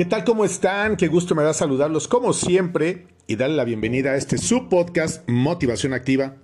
¿Qué 0.00 0.06
tal? 0.06 0.24
¿Cómo 0.24 0.46
están? 0.46 0.96
Qué 0.96 1.08
gusto 1.08 1.34
me 1.34 1.42
da 1.42 1.52
saludarlos 1.52 2.08
como 2.08 2.32
siempre 2.32 3.06
y 3.26 3.36
darle 3.36 3.56
la 3.56 3.64
bienvenida 3.64 4.12
a 4.12 4.16
este 4.16 4.38
subpodcast 4.38 5.28
Motivación 5.28 5.92
Activa. 5.92 6.36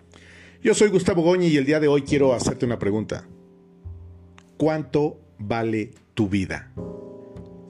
Yo 0.62 0.74
soy 0.74 0.90
Gustavo 0.90 1.22
Goñi 1.22 1.46
y 1.46 1.56
el 1.56 1.64
día 1.64 1.80
de 1.80 1.88
hoy 1.88 2.02
quiero 2.02 2.34
hacerte 2.34 2.66
una 2.66 2.78
pregunta. 2.78 3.26
¿Cuánto 4.58 5.18
vale 5.38 5.92
tu 6.12 6.28
vida? 6.28 6.70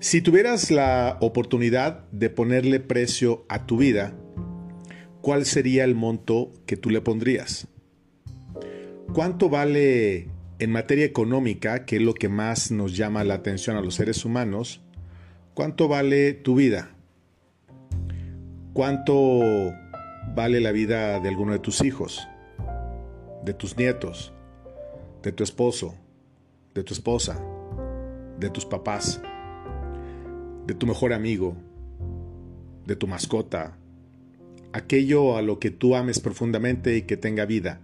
Si 0.00 0.22
tuvieras 0.22 0.72
la 0.72 1.18
oportunidad 1.20 2.10
de 2.10 2.30
ponerle 2.30 2.80
precio 2.80 3.46
a 3.48 3.64
tu 3.66 3.76
vida, 3.76 4.12
¿cuál 5.20 5.46
sería 5.46 5.84
el 5.84 5.94
monto 5.94 6.52
que 6.66 6.76
tú 6.76 6.90
le 6.90 7.00
pondrías? 7.00 7.68
¿Cuánto 9.12 9.48
vale 9.48 10.30
en 10.58 10.72
materia 10.72 11.04
económica, 11.04 11.84
que 11.84 11.94
es 11.98 12.02
lo 12.02 12.12
que 12.12 12.28
más 12.28 12.72
nos 12.72 12.96
llama 12.96 13.22
la 13.22 13.34
atención 13.34 13.76
a 13.76 13.82
los 13.82 13.94
seres 13.94 14.24
humanos? 14.24 14.82
¿Cuánto 15.56 15.88
vale 15.88 16.34
tu 16.34 16.54
vida? 16.54 16.90
¿Cuánto 18.74 19.40
vale 20.34 20.60
la 20.60 20.70
vida 20.70 21.18
de 21.18 21.30
alguno 21.30 21.52
de 21.52 21.58
tus 21.58 21.82
hijos? 21.82 22.28
¿De 23.42 23.54
tus 23.54 23.74
nietos? 23.78 24.34
¿De 25.22 25.32
tu 25.32 25.42
esposo? 25.42 25.94
¿De 26.74 26.84
tu 26.84 26.92
esposa? 26.92 27.42
¿De 28.38 28.50
tus 28.50 28.66
papás? 28.66 29.22
¿De 30.66 30.74
tu 30.74 30.86
mejor 30.86 31.14
amigo? 31.14 31.56
¿De 32.84 32.94
tu 32.94 33.06
mascota? 33.06 33.78
Aquello 34.74 35.38
a 35.38 35.42
lo 35.42 35.58
que 35.58 35.70
tú 35.70 35.96
ames 35.96 36.20
profundamente 36.20 36.98
y 36.98 37.02
que 37.02 37.16
tenga 37.16 37.46
vida. 37.46 37.80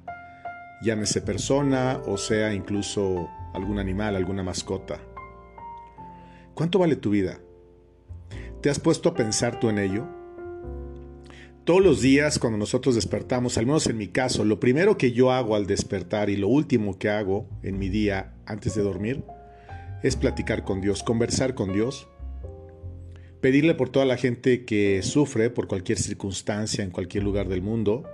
Llámese 0.82 1.22
persona 1.22 2.02
o 2.06 2.18
sea 2.18 2.52
incluso 2.52 3.30
algún 3.54 3.78
animal, 3.78 4.14
alguna 4.14 4.42
mascota. 4.42 5.00
¿Cuánto 6.52 6.78
vale 6.78 6.96
tu 6.96 7.08
vida? 7.08 7.40
¿Te 8.62 8.70
has 8.70 8.78
puesto 8.78 9.08
a 9.08 9.14
pensar 9.14 9.58
tú 9.58 9.70
en 9.70 9.78
ello? 9.78 10.06
Todos 11.64 11.82
los 11.82 12.00
días 12.00 12.38
cuando 12.38 12.58
nosotros 12.58 12.94
despertamos, 12.94 13.58
al 13.58 13.66
menos 13.66 13.88
en 13.88 13.98
mi 13.98 14.06
caso, 14.06 14.44
lo 14.44 14.60
primero 14.60 14.96
que 14.96 15.10
yo 15.10 15.32
hago 15.32 15.56
al 15.56 15.66
despertar 15.66 16.30
y 16.30 16.36
lo 16.36 16.46
último 16.46 16.96
que 16.96 17.08
hago 17.08 17.48
en 17.64 17.80
mi 17.80 17.88
día 17.88 18.34
antes 18.46 18.76
de 18.76 18.82
dormir 18.82 19.24
es 20.04 20.14
platicar 20.14 20.62
con 20.62 20.80
Dios, 20.80 21.02
conversar 21.02 21.56
con 21.56 21.72
Dios, 21.72 22.06
pedirle 23.40 23.74
por 23.74 23.88
toda 23.88 24.04
la 24.04 24.16
gente 24.16 24.64
que 24.64 25.02
sufre 25.02 25.50
por 25.50 25.66
cualquier 25.66 25.98
circunstancia 25.98 26.84
en 26.84 26.92
cualquier 26.92 27.24
lugar 27.24 27.48
del 27.48 27.62
mundo. 27.62 28.04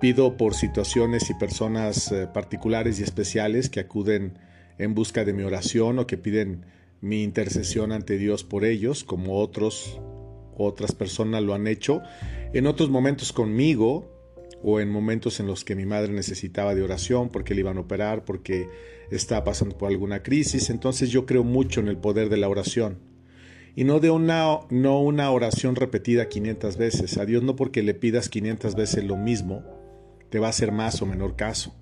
Pido 0.00 0.36
por 0.36 0.54
situaciones 0.54 1.30
y 1.30 1.34
personas 1.34 2.10
eh, 2.10 2.26
particulares 2.26 2.98
y 2.98 3.04
especiales 3.04 3.70
que 3.70 3.78
acuden 3.78 4.38
en 4.78 4.94
busca 4.94 5.24
de 5.24 5.32
mi 5.32 5.44
oración 5.44 6.00
o 6.00 6.08
que 6.08 6.18
piden 6.18 6.64
mi 7.02 7.22
intercesión 7.22 7.92
ante 7.92 8.16
Dios 8.16 8.44
por 8.44 8.64
ellos, 8.64 9.04
como 9.04 9.38
otros 9.38 10.00
otras 10.56 10.92
personas 10.92 11.42
lo 11.42 11.54
han 11.54 11.66
hecho, 11.66 12.02
en 12.52 12.66
otros 12.66 12.88
momentos 12.90 13.32
conmigo 13.32 14.08
o 14.62 14.80
en 14.80 14.90
momentos 14.90 15.40
en 15.40 15.46
los 15.46 15.64
que 15.64 15.74
mi 15.74 15.84
madre 15.84 16.12
necesitaba 16.12 16.74
de 16.74 16.82
oración 16.82 17.28
porque 17.28 17.54
le 17.54 17.60
iban 17.60 17.78
a 17.78 17.80
operar, 17.80 18.24
porque 18.24 18.68
estaba 19.10 19.44
pasando 19.44 19.76
por 19.76 19.90
alguna 19.90 20.22
crisis, 20.22 20.70
entonces 20.70 21.10
yo 21.10 21.26
creo 21.26 21.42
mucho 21.42 21.80
en 21.80 21.88
el 21.88 21.96
poder 21.96 22.28
de 22.28 22.36
la 22.36 22.48
oración. 22.48 23.00
Y 23.74 23.84
no 23.84 23.98
de 23.98 24.10
una 24.10 24.60
no 24.70 25.00
una 25.00 25.30
oración 25.30 25.74
repetida 25.74 26.28
500 26.28 26.76
veces, 26.76 27.16
a 27.18 27.24
Dios 27.24 27.42
no 27.42 27.56
porque 27.56 27.82
le 27.82 27.94
pidas 27.94 28.28
500 28.28 28.74
veces 28.74 29.04
lo 29.04 29.16
mismo 29.16 29.64
te 30.30 30.38
va 30.38 30.46
a 30.46 30.50
hacer 30.50 30.70
más 30.72 31.02
o 31.02 31.06
menor 31.06 31.36
caso. 31.36 31.74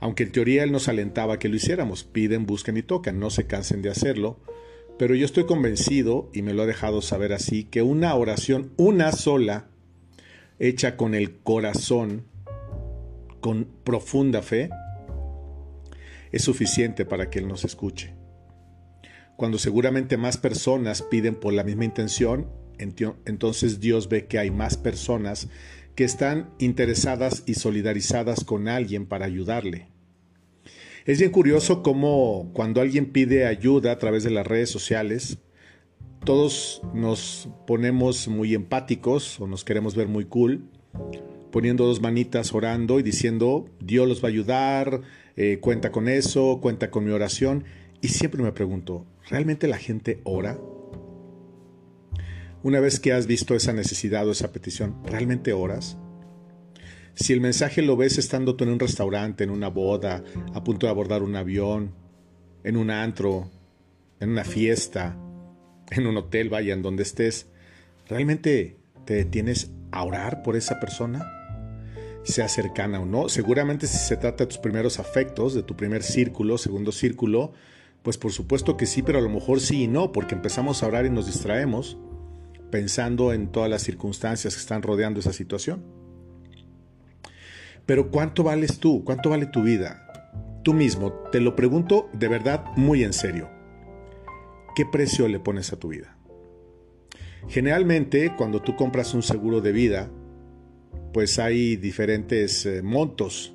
Aunque 0.00 0.24
en 0.24 0.32
teoría 0.32 0.64
Él 0.64 0.72
nos 0.72 0.88
alentaba 0.88 1.38
que 1.38 1.48
lo 1.48 1.56
hiciéramos, 1.56 2.04
piden, 2.04 2.46
busquen 2.46 2.76
y 2.76 2.82
tocan, 2.82 3.18
no 3.18 3.30
se 3.30 3.46
cansen 3.46 3.82
de 3.82 3.90
hacerlo, 3.90 4.38
pero 4.98 5.14
yo 5.14 5.24
estoy 5.24 5.44
convencido, 5.44 6.30
y 6.32 6.42
me 6.42 6.54
lo 6.54 6.62
ha 6.62 6.66
dejado 6.66 7.02
saber 7.02 7.32
así, 7.32 7.64
que 7.64 7.82
una 7.82 8.14
oración, 8.14 8.72
una 8.76 9.12
sola, 9.12 9.66
hecha 10.58 10.96
con 10.96 11.14
el 11.14 11.36
corazón, 11.38 12.24
con 13.40 13.68
profunda 13.84 14.40
fe, 14.42 14.70
es 16.30 16.42
suficiente 16.42 17.04
para 17.04 17.30
que 17.30 17.38
Él 17.38 17.48
nos 17.48 17.64
escuche. 17.64 18.14
Cuando 19.36 19.58
seguramente 19.58 20.16
más 20.16 20.36
personas 20.36 21.02
piden 21.02 21.34
por 21.34 21.52
la 21.52 21.64
misma 21.64 21.84
intención, 21.84 22.48
entonces 22.78 23.80
Dios 23.80 24.08
ve 24.08 24.26
que 24.26 24.38
hay 24.38 24.50
más 24.50 24.76
personas 24.76 25.48
que 25.94 26.04
están 26.04 26.50
interesadas 26.58 27.42
y 27.46 27.54
solidarizadas 27.54 28.44
con 28.44 28.68
alguien 28.68 29.06
para 29.06 29.26
ayudarle. 29.26 29.88
Es 31.06 31.18
bien 31.18 31.30
curioso 31.30 31.82
cómo 31.82 32.50
cuando 32.54 32.80
alguien 32.80 33.12
pide 33.12 33.46
ayuda 33.46 33.92
a 33.92 33.98
través 33.98 34.24
de 34.24 34.30
las 34.30 34.46
redes 34.46 34.70
sociales, 34.70 35.38
todos 36.24 36.80
nos 36.94 37.50
ponemos 37.66 38.28
muy 38.28 38.54
empáticos 38.54 39.38
o 39.38 39.46
nos 39.46 39.64
queremos 39.64 39.94
ver 39.94 40.08
muy 40.08 40.24
cool, 40.24 40.64
poniendo 41.50 41.84
dos 41.84 42.00
manitas 42.00 42.54
orando 42.54 42.98
y 42.98 43.02
diciendo, 43.02 43.66
Dios 43.80 44.08
los 44.08 44.24
va 44.24 44.28
a 44.28 44.32
ayudar, 44.32 45.02
eh, 45.36 45.58
cuenta 45.60 45.92
con 45.92 46.08
eso, 46.08 46.58
cuenta 46.62 46.90
con 46.90 47.04
mi 47.04 47.10
oración. 47.10 47.64
Y 48.00 48.08
siempre 48.08 48.42
me 48.42 48.52
pregunto, 48.52 49.04
¿realmente 49.28 49.68
la 49.68 49.76
gente 49.76 50.20
ora? 50.24 50.58
Una 52.64 52.80
vez 52.80 52.98
que 52.98 53.12
has 53.12 53.26
visto 53.26 53.54
esa 53.54 53.74
necesidad 53.74 54.26
o 54.26 54.32
esa 54.32 54.50
petición, 54.50 54.96
¿realmente 55.04 55.52
oras? 55.52 55.98
Si 57.14 57.34
el 57.34 57.42
mensaje 57.42 57.82
lo 57.82 57.94
ves 57.94 58.16
estando 58.16 58.56
tú 58.56 58.64
en 58.64 58.70
un 58.70 58.78
restaurante, 58.78 59.44
en 59.44 59.50
una 59.50 59.68
boda, 59.68 60.24
a 60.54 60.64
punto 60.64 60.86
de 60.86 60.90
abordar 60.90 61.22
un 61.22 61.36
avión, 61.36 61.94
en 62.62 62.78
un 62.78 62.90
antro, 62.90 63.50
en 64.18 64.30
una 64.30 64.44
fiesta, 64.44 65.14
en 65.90 66.06
un 66.06 66.16
hotel, 66.16 66.48
vaya, 66.48 66.72
en 66.72 66.80
donde 66.80 67.02
estés, 67.02 67.48
¿realmente 68.08 68.78
te 69.04 69.12
detienes 69.12 69.70
a 69.92 70.02
orar 70.02 70.42
por 70.42 70.56
esa 70.56 70.80
persona? 70.80 71.22
Sea 72.22 72.48
cercana 72.48 72.98
o 72.98 73.04
no. 73.04 73.28
Seguramente 73.28 73.86
si 73.86 73.98
se 73.98 74.16
trata 74.16 74.44
de 74.44 74.48
tus 74.48 74.58
primeros 74.58 74.98
afectos, 74.98 75.52
de 75.52 75.64
tu 75.64 75.76
primer 75.76 76.02
círculo, 76.02 76.56
segundo 76.56 76.92
círculo, 76.92 77.52
pues 78.02 78.16
por 78.16 78.32
supuesto 78.32 78.78
que 78.78 78.86
sí, 78.86 79.02
pero 79.02 79.18
a 79.18 79.22
lo 79.22 79.28
mejor 79.28 79.60
sí 79.60 79.82
y 79.82 79.86
no, 79.86 80.12
porque 80.12 80.34
empezamos 80.34 80.82
a 80.82 80.86
orar 80.86 81.04
y 81.04 81.10
nos 81.10 81.26
distraemos 81.26 81.98
pensando 82.74 83.32
en 83.32 83.52
todas 83.52 83.70
las 83.70 83.82
circunstancias 83.82 84.52
que 84.52 84.60
están 84.60 84.82
rodeando 84.82 85.20
esa 85.20 85.32
situación. 85.32 85.84
Pero 87.86 88.10
¿cuánto 88.10 88.42
vales 88.42 88.80
tú? 88.80 89.04
¿Cuánto 89.04 89.30
vale 89.30 89.46
tu 89.46 89.62
vida? 89.62 90.60
Tú 90.64 90.74
mismo, 90.74 91.12
te 91.30 91.38
lo 91.38 91.54
pregunto 91.54 92.10
de 92.14 92.26
verdad 92.26 92.64
muy 92.74 93.04
en 93.04 93.12
serio. 93.12 93.48
¿Qué 94.74 94.84
precio 94.90 95.28
le 95.28 95.38
pones 95.38 95.72
a 95.72 95.76
tu 95.76 95.86
vida? 95.86 96.18
Generalmente, 97.46 98.34
cuando 98.36 98.60
tú 98.60 98.74
compras 98.74 99.14
un 99.14 99.22
seguro 99.22 99.60
de 99.60 99.70
vida, 99.70 100.10
pues 101.12 101.38
hay 101.38 101.76
diferentes 101.76 102.66
eh, 102.66 102.82
montos 102.82 103.54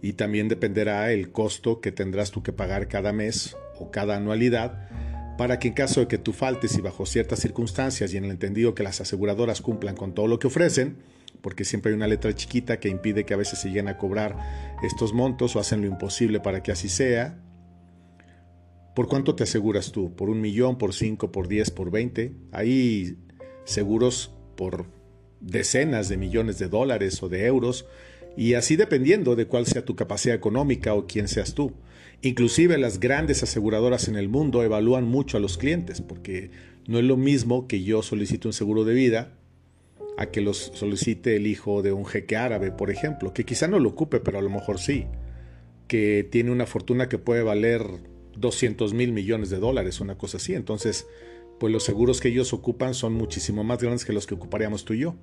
y 0.00 0.14
también 0.14 0.48
dependerá 0.48 1.12
el 1.12 1.32
costo 1.32 1.82
que 1.82 1.92
tendrás 1.92 2.30
tú 2.30 2.42
que 2.42 2.54
pagar 2.54 2.88
cada 2.88 3.12
mes 3.12 3.58
o 3.78 3.90
cada 3.90 4.16
anualidad 4.16 4.88
para 5.38 5.60
que 5.60 5.68
en 5.68 5.74
caso 5.74 6.00
de 6.00 6.08
que 6.08 6.18
tú 6.18 6.32
faltes 6.32 6.76
y 6.76 6.80
bajo 6.80 7.06
ciertas 7.06 7.38
circunstancias 7.38 8.12
y 8.12 8.16
en 8.16 8.24
el 8.24 8.32
entendido 8.32 8.74
que 8.74 8.82
las 8.82 9.00
aseguradoras 9.00 9.62
cumplan 9.62 9.94
con 9.94 10.12
todo 10.12 10.26
lo 10.26 10.40
que 10.40 10.48
ofrecen, 10.48 10.96
porque 11.40 11.64
siempre 11.64 11.92
hay 11.92 11.96
una 11.96 12.08
letra 12.08 12.34
chiquita 12.34 12.80
que 12.80 12.88
impide 12.88 13.24
que 13.24 13.34
a 13.34 13.36
veces 13.36 13.60
se 13.60 13.68
lleguen 13.68 13.86
a 13.86 13.98
cobrar 13.98 14.36
estos 14.82 15.12
montos 15.12 15.54
o 15.54 15.60
hacen 15.60 15.80
lo 15.80 15.86
imposible 15.86 16.40
para 16.40 16.64
que 16.64 16.72
así 16.72 16.88
sea. 16.88 17.38
¿Por 18.96 19.06
cuánto 19.06 19.36
te 19.36 19.44
aseguras 19.44 19.92
tú? 19.92 20.12
¿Por 20.16 20.28
un 20.28 20.40
millón, 20.40 20.76
por 20.76 20.92
cinco, 20.92 21.30
por 21.30 21.46
diez, 21.46 21.70
por 21.70 21.92
veinte? 21.92 22.34
Hay 22.50 23.16
seguros 23.64 24.32
por 24.56 24.86
decenas 25.40 26.08
de 26.08 26.16
millones 26.16 26.58
de 26.58 26.66
dólares 26.66 27.22
o 27.22 27.28
de 27.28 27.46
euros 27.46 27.86
y 28.36 28.54
así 28.54 28.74
dependiendo 28.74 29.36
de 29.36 29.46
cuál 29.46 29.66
sea 29.66 29.84
tu 29.84 29.94
capacidad 29.94 30.34
económica 30.34 30.94
o 30.94 31.06
quién 31.06 31.28
seas 31.28 31.54
tú. 31.54 31.74
Inclusive 32.22 32.78
las 32.78 32.98
grandes 32.98 33.42
aseguradoras 33.42 34.08
en 34.08 34.16
el 34.16 34.28
mundo 34.28 34.62
evalúan 34.64 35.04
mucho 35.04 35.36
a 35.36 35.40
los 35.40 35.56
clientes 35.56 36.00
porque 36.00 36.50
no 36.86 36.98
es 36.98 37.04
lo 37.04 37.16
mismo 37.16 37.68
que 37.68 37.82
yo 37.84 38.02
solicite 38.02 38.48
un 38.48 38.52
seguro 38.52 38.84
de 38.84 38.94
vida 38.94 39.34
a 40.16 40.26
que 40.26 40.40
los 40.40 40.72
solicite 40.74 41.36
el 41.36 41.46
hijo 41.46 41.80
de 41.82 41.92
un 41.92 42.04
jeque 42.04 42.36
árabe, 42.36 42.72
por 42.72 42.90
ejemplo, 42.90 43.32
que 43.32 43.44
quizá 43.44 43.68
no 43.68 43.78
lo 43.78 43.90
ocupe, 43.90 44.18
pero 44.18 44.38
a 44.38 44.42
lo 44.42 44.50
mejor 44.50 44.80
sí, 44.80 45.06
que 45.86 46.26
tiene 46.28 46.50
una 46.50 46.66
fortuna 46.66 47.08
que 47.08 47.18
puede 47.18 47.44
valer 47.44 47.82
200 48.36 48.94
mil 48.94 49.12
millones 49.12 49.48
de 49.50 49.58
dólares, 49.58 50.00
una 50.00 50.18
cosa 50.18 50.38
así. 50.38 50.54
Entonces, 50.54 51.06
pues 51.60 51.72
los 51.72 51.84
seguros 51.84 52.20
que 52.20 52.28
ellos 52.28 52.52
ocupan 52.52 52.94
son 52.94 53.14
muchísimo 53.14 53.62
más 53.62 53.78
grandes 53.78 54.04
que 54.04 54.12
los 54.12 54.26
que 54.26 54.34
ocuparíamos 54.34 54.84
tú 54.84 54.94
y 54.94 55.00
yo. 55.00 55.14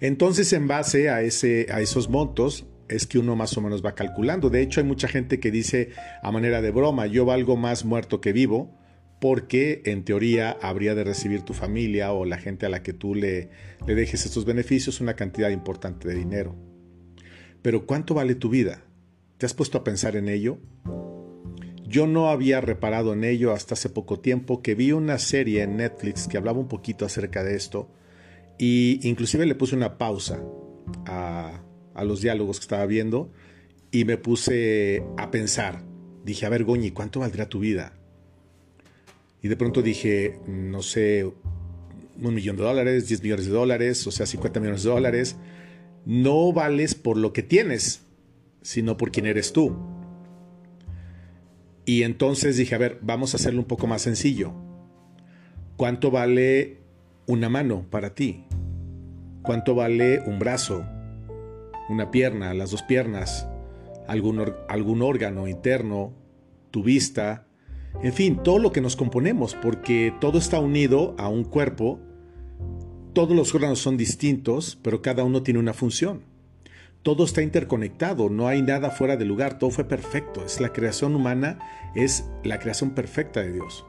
Entonces, 0.00 0.52
en 0.52 0.68
base 0.68 1.10
a, 1.10 1.22
ese, 1.22 1.66
a 1.70 1.80
esos 1.80 2.08
montos, 2.08 2.66
es 2.88 3.06
que 3.06 3.18
uno 3.18 3.36
más 3.36 3.56
o 3.56 3.60
menos 3.60 3.84
va 3.84 3.94
calculando. 3.94 4.50
De 4.50 4.62
hecho, 4.62 4.80
hay 4.80 4.86
mucha 4.86 5.08
gente 5.08 5.40
que 5.40 5.50
dice 5.50 5.90
a 6.22 6.32
manera 6.32 6.62
de 6.62 6.70
broma, 6.70 7.06
yo 7.06 7.24
valgo 7.24 7.56
más 7.56 7.84
muerto 7.84 8.20
que 8.20 8.32
vivo, 8.32 8.74
porque 9.20 9.82
en 9.84 10.04
teoría 10.04 10.56
habría 10.62 10.94
de 10.94 11.04
recibir 11.04 11.42
tu 11.42 11.52
familia 11.54 12.12
o 12.12 12.24
la 12.24 12.38
gente 12.38 12.66
a 12.66 12.68
la 12.68 12.82
que 12.82 12.92
tú 12.92 13.14
le, 13.14 13.50
le 13.86 13.94
dejes 13.94 14.24
estos 14.26 14.44
beneficios 14.44 15.00
una 15.00 15.14
cantidad 15.14 15.50
importante 15.50 16.08
de 16.08 16.14
dinero. 16.14 16.54
Pero 17.62 17.86
¿cuánto 17.86 18.14
vale 18.14 18.34
tu 18.34 18.48
vida? 18.48 18.84
¿Te 19.38 19.46
has 19.46 19.54
puesto 19.54 19.78
a 19.78 19.84
pensar 19.84 20.16
en 20.16 20.28
ello? 20.28 20.58
Yo 21.86 22.06
no 22.06 22.28
había 22.28 22.60
reparado 22.60 23.14
en 23.14 23.24
ello 23.24 23.52
hasta 23.52 23.74
hace 23.74 23.88
poco 23.88 24.20
tiempo 24.20 24.62
que 24.62 24.74
vi 24.74 24.92
una 24.92 25.18
serie 25.18 25.62
en 25.62 25.78
Netflix 25.78 26.28
que 26.28 26.36
hablaba 26.36 26.58
un 26.58 26.68
poquito 26.68 27.06
acerca 27.06 27.42
de 27.42 27.56
esto 27.56 27.90
y 28.58 29.00
inclusive 29.08 29.46
le 29.46 29.54
puse 29.54 29.74
una 29.74 29.96
pausa 29.96 30.42
a, 31.06 31.62
a 31.98 32.04
los 32.04 32.20
diálogos 32.20 32.58
que 32.58 32.64
estaba 32.64 32.86
viendo 32.86 33.30
y 33.90 34.04
me 34.04 34.16
puse 34.16 35.02
a 35.16 35.30
pensar. 35.30 35.82
Dije, 36.24 36.46
a 36.46 36.48
ver, 36.48 36.64
Goñi, 36.64 36.92
¿cuánto 36.92 37.20
valdría 37.20 37.48
tu 37.48 37.58
vida? 37.58 37.92
Y 39.42 39.48
de 39.48 39.56
pronto 39.56 39.82
dije, 39.82 40.38
no 40.46 40.82
sé, 40.82 41.30
un 42.20 42.34
millón 42.34 42.56
de 42.56 42.62
dólares, 42.62 43.08
10 43.08 43.22
millones 43.22 43.46
de 43.46 43.52
dólares, 43.52 44.06
o 44.06 44.10
sea, 44.10 44.26
50 44.26 44.60
millones 44.60 44.82
de 44.84 44.90
dólares. 44.90 45.36
No 46.04 46.52
vales 46.52 46.94
por 46.94 47.16
lo 47.16 47.32
que 47.32 47.42
tienes, 47.42 48.02
sino 48.62 48.96
por 48.96 49.10
quién 49.10 49.26
eres 49.26 49.52
tú. 49.52 49.76
Y 51.84 52.02
entonces 52.02 52.56
dije, 52.56 52.74
a 52.74 52.78
ver, 52.78 52.98
vamos 53.02 53.34
a 53.34 53.38
hacerlo 53.38 53.60
un 53.60 53.66
poco 53.66 53.86
más 53.86 54.02
sencillo. 54.02 54.52
¿Cuánto 55.76 56.10
vale 56.10 56.78
una 57.26 57.48
mano 57.48 57.86
para 57.90 58.14
ti? 58.14 58.44
¿Cuánto 59.42 59.74
vale 59.74 60.20
un 60.26 60.38
brazo? 60.38 60.84
Una 61.88 62.10
pierna, 62.10 62.54
las 62.54 62.70
dos 62.70 62.82
piernas, 62.82 63.48
algún, 64.06 64.52
algún 64.68 65.02
órgano 65.02 65.48
interno, 65.48 66.12
tu 66.70 66.82
vista, 66.82 67.46
en 68.02 68.12
fin, 68.12 68.42
todo 68.44 68.58
lo 68.58 68.70
que 68.70 68.80
nos 68.80 68.94
componemos, 68.94 69.54
porque 69.54 70.14
todo 70.20 70.38
está 70.38 70.60
unido 70.60 71.16
a 71.18 71.28
un 71.28 71.44
cuerpo, 71.44 71.98
todos 73.12 73.34
los 73.34 73.54
órganos 73.54 73.80
son 73.80 73.96
distintos, 73.96 74.78
pero 74.82 75.02
cada 75.02 75.24
uno 75.24 75.42
tiene 75.42 75.58
una 75.58 75.72
función. 75.72 76.22
Todo 77.02 77.24
está 77.24 77.42
interconectado, 77.42 78.28
no 78.28 78.46
hay 78.46 78.62
nada 78.62 78.90
fuera 78.90 79.16
de 79.16 79.24
lugar, 79.24 79.58
todo 79.58 79.70
fue 79.70 79.84
perfecto. 79.84 80.44
Es 80.44 80.60
la 80.60 80.72
creación 80.72 81.16
humana, 81.16 81.58
es 81.96 82.28
la 82.44 82.60
creación 82.60 82.90
perfecta 82.90 83.40
de 83.40 83.52
Dios. 83.52 83.84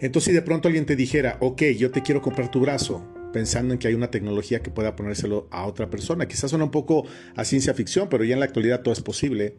Entonces, 0.00 0.30
si 0.30 0.32
de 0.32 0.42
pronto 0.42 0.68
alguien 0.68 0.86
te 0.86 0.96
dijera, 0.96 1.36
ok, 1.40 1.62
yo 1.76 1.90
te 1.90 2.02
quiero 2.02 2.22
comprar 2.22 2.50
tu 2.50 2.60
brazo, 2.60 3.11
pensando 3.32 3.72
en 3.74 3.78
que 3.78 3.88
hay 3.88 3.94
una 3.94 4.10
tecnología 4.10 4.62
que 4.62 4.70
pueda 4.70 4.96
ponérselo 4.96 5.48
a 5.50 5.66
otra 5.66 5.90
persona, 5.90 6.28
quizás 6.28 6.50
suena 6.50 6.64
un 6.64 6.70
poco 6.70 7.06
a 7.34 7.44
ciencia 7.44 7.74
ficción, 7.74 8.08
pero 8.08 8.24
ya 8.24 8.34
en 8.34 8.40
la 8.40 8.46
actualidad 8.46 8.82
todo 8.82 8.92
es 8.92 9.00
posible. 9.00 9.58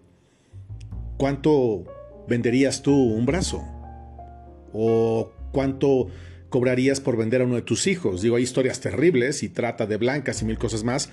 ¿Cuánto 1.17 1.85
venderías 2.27 2.81
tú 2.81 2.93
un 2.93 3.25
brazo? 3.25 3.63
¿O 4.73 5.31
cuánto 5.51 6.07
cobrarías 6.49 6.99
por 6.99 7.17
vender 7.17 7.41
a 7.41 7.45
uno 7.45 7.55
de 7.55 7.61
tus 7.61 7.87
hijos? 7.87 8.21
Digo, 8.21 8.35
hay 8.35 8.43
historias 8.43 8.79
terribles 8.79 9.43
y 9.43 9.49
trata 9.49 9.85
de 9.85 9.97
blancas 9.97 10.41
y 10.41 10.45
mil 10.45 10.57
cosas 10.57 10.83
más 10.83 11.09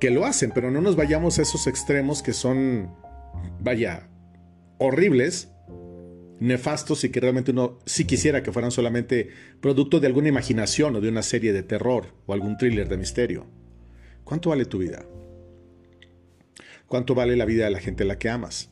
que 0.00 0.10
lo 0.10 0.26
hacen, 0.26 0.50
pero 0.54 0.70
no 0.70 0.80
nos 0.80 0.96
vayamos 0.96 1.38
a 1.38 1.42
esos 1.42 1.66
extremos 1.66 2.22
que 2.22 2.32
son, 2.32 2.94
vaya, 3.60 4.08
horribles, 4.78 5.53
nefastos 6.40 7.04
y 7.04 7.10
que 7.10 7.20
realmente 7.20 7.52
uno 7.52 7.78
sí 7.86 8.04
quisiera 8.04 8.42
que 8.42 8.52
fueran 8.52 8.70
solamente 8.70 9.30
producto 9.60 10.00
de 10.00 10.06
alguna 10.06 10.28
imaginación 10.28 10.96
o 10.96 11.00
de 11.00 11.08
una 11.08 11.22
serie 11.22 11.52
de 11.52 11.62
terror 11.62 12.14
o 12.26 12.32
algún 12.32 12.56
thriller 12.56 12.88
de 12.88 12.96
misterio. 12.96 13.46
¿Cuánto 14.24 14.50
vale 14.50 14.64
tu 14.64 14.78
vida? 14.78 15.04
¿Cuánto 16.86 17.14
vale 17.14 17.36
la 17.36 17.44
vida 17.44 17.64
de 17.64 17.70
la 17.70 17.80
gente 17.80 18.02
a 18.02 18.06
la 18.06 18.18
que 18.18 18.28
amas? 18.28 18.70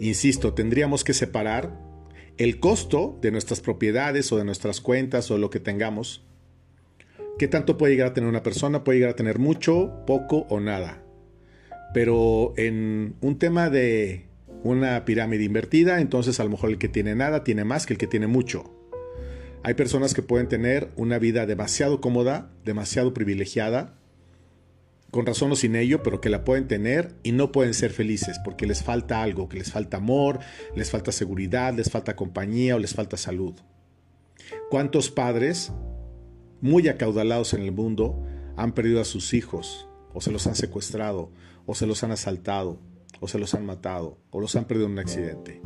Insisto, 0.00 0.54
tendríamos 0.54 1.04
que 1.04 1.14
separar 1.14 1.78
el 2.36 2.60
costo 2.60 3.18
de 3.20 3.32
nuestras 3.32 3.60
propiedades 3.60 4.30
o 4.32 4.36
de 4.36 4.44
nuestras 4.44 4.80
cuentas 4.80 5.30
o 5.30 5.38
lo 5.38 5.50
que 5.50 5.60
tengamos. 5.60 6.24
¿Qué 7.38 7.48
tanto 7.48 7.76
puede 7.76 7.92
llegar 7.92 8.08
a 8.08 8.14
tener 8.14 8.28
una 8.28 8.42
persona? 8.42 8.84
Puede 8.84 8.98
llegar 8.98 9.12
a 9.12 9.16
tener 9.16 9.38
mucho, 9.38 10.04
poco 10.06 10.46
o 10.48 10.60
nada. 10.60 11.02
Pero 11.94 12.54
en 12.56 13.14
un 13.20 13.38
tema 13.38 13.70
de 13.70 14.27
una 14.62 15.04
pirámide 15.04 15.44
invertida, 15.44 16.00
entonces 16.00 16.40
a 16.40 16.44
lo 16.44 16.50
mejor 16.50 16.70
el 16.70 16.78
que 16.78 16.88
tiene 16.88 17.14
nada 17.14 17.44
tiene 17.44 17.64
más 17.64 17.86
que 17.86 17.94
el 17.94 17.98
que 17.98 18.06
tiene 18.06 18.26
mucho. 18.26 18.74
Hay 19.62 19.74
personas 19.74 20.14
que 20.14 20.22
pueden 20.22 20.48
tener 20.48 20.90
una 20.96 21.18
vida 21.18 21.46
demasiado 21.46 22.00
cómoda, 22.00 22.50
demasiado 22.64 23.12
privilegiada, 23.12 23.98
con 25.10 25.26
razón 25.26 25.50
o 25.52 25.56
sin 25.56 25.74
ello, 25.74 26.02
pero 26.02 26.20
que 26.20 26.28
la 26.28 26.44
pueden 26.44 26.68
tener 26.68 27.14
y 27.22 27.32
no 27.32 27.50
pueden 27.50 27.74
ser 27.74 27.90
felices 27.90 28.38
porque 28.44 28.66
les 28.66 28.82
falta 28.82 29.22
algo, 29.22 29.48
que 29.48 29.58
les 29.58 29.72
falta 29.72 29.96
amor, 29.96 30.40
les 30.76 30.90
falta 30.90 31.12
seguridad, 31.12 31.74
les 31.74 31.90
falta 31.90 32.14
compañía 32.14 32.76
o 32.76 32.78
les 32.78 32.94
falta 32.94 33.16
salud. 33.16 33.54
¿Cuántos 34.70 35.10
padres, 35.10 35.72
muy 36.60 36.88
acaudalados 36.88 37.54
en 37.54 37.62
el 37.62 37.72
mundo, 37.72 38.22
han 38.56 38.72
perdido 38.72 39.00
a 39.00 39.04
sus 39.04 39.34
hijos, 39.34 39.88
o 40.12 40.20
se 40.20 40.30
los 40.30 40.46
han 40.46 40.56
secuestrado, 40.56 41.30
o 41.64 41.74
se 41.74 41.86
los 41.86 42.04
han 42.04 42.12
asaltado, 42.12 42.78
o 43.20 43.28
se 43.28 43.38
los 43.38 43.54
han 43.54 43.66
matado, 43.66 44.18
o 44.30 44.40
los 44.40 44.56
han 44.56 44.66
perdido 44.66 44.86
en 44.86 44.92
un 44.92 44.98
accidente? 44.98 45.60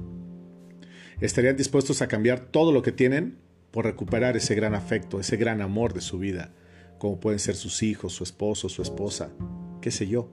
¿Estarían 1.21 1.57
dispuestos 1.57 2.03
a 2.03 2.09
cambiar 2.09 2.41
todo 2.41 2.73
lo 2.73 2.83
que 2.83 2.93
tienen 2.93 3.39
por 3.71 3.85
recuperar 3.85 4.37
ese 4.37 4.55
gran 4.55 4.75
afecto, 4.75 5.21
ese 5.21 5.37
gran 5.37 5.61
amor 5.61 5.95
de 5.95 6.01
su 6.01 6.19
vida? 6.19 6.53
como 7.03 7.19
pueden 7.19 7.41
ser 7.41 7.57
sus 7.57 7.83
hijos, 7.83 8.13
su 8.13 8.23
esposo, 8.23 8.69
su 8.69 8.81
esposa, 8.81 9.33
qué 9.81 9.91
sé 9.91 10.07
yo. 10.07 10.31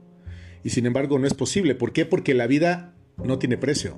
Y 0.62 0.70
sin 0.70 0.86
embargo 0.86 1.18
no 1.18 1.26
es 1.26 1.34
posible. 1.34 1.74
¿Por 1.74 1.92
qué? 1.92 2.06
Porque 2.06 2.32
la 2.32 2.46
vida 2.46 2.94
no 3.16 3.40
tiene 3.40 3.56
precio. 3.56 3.96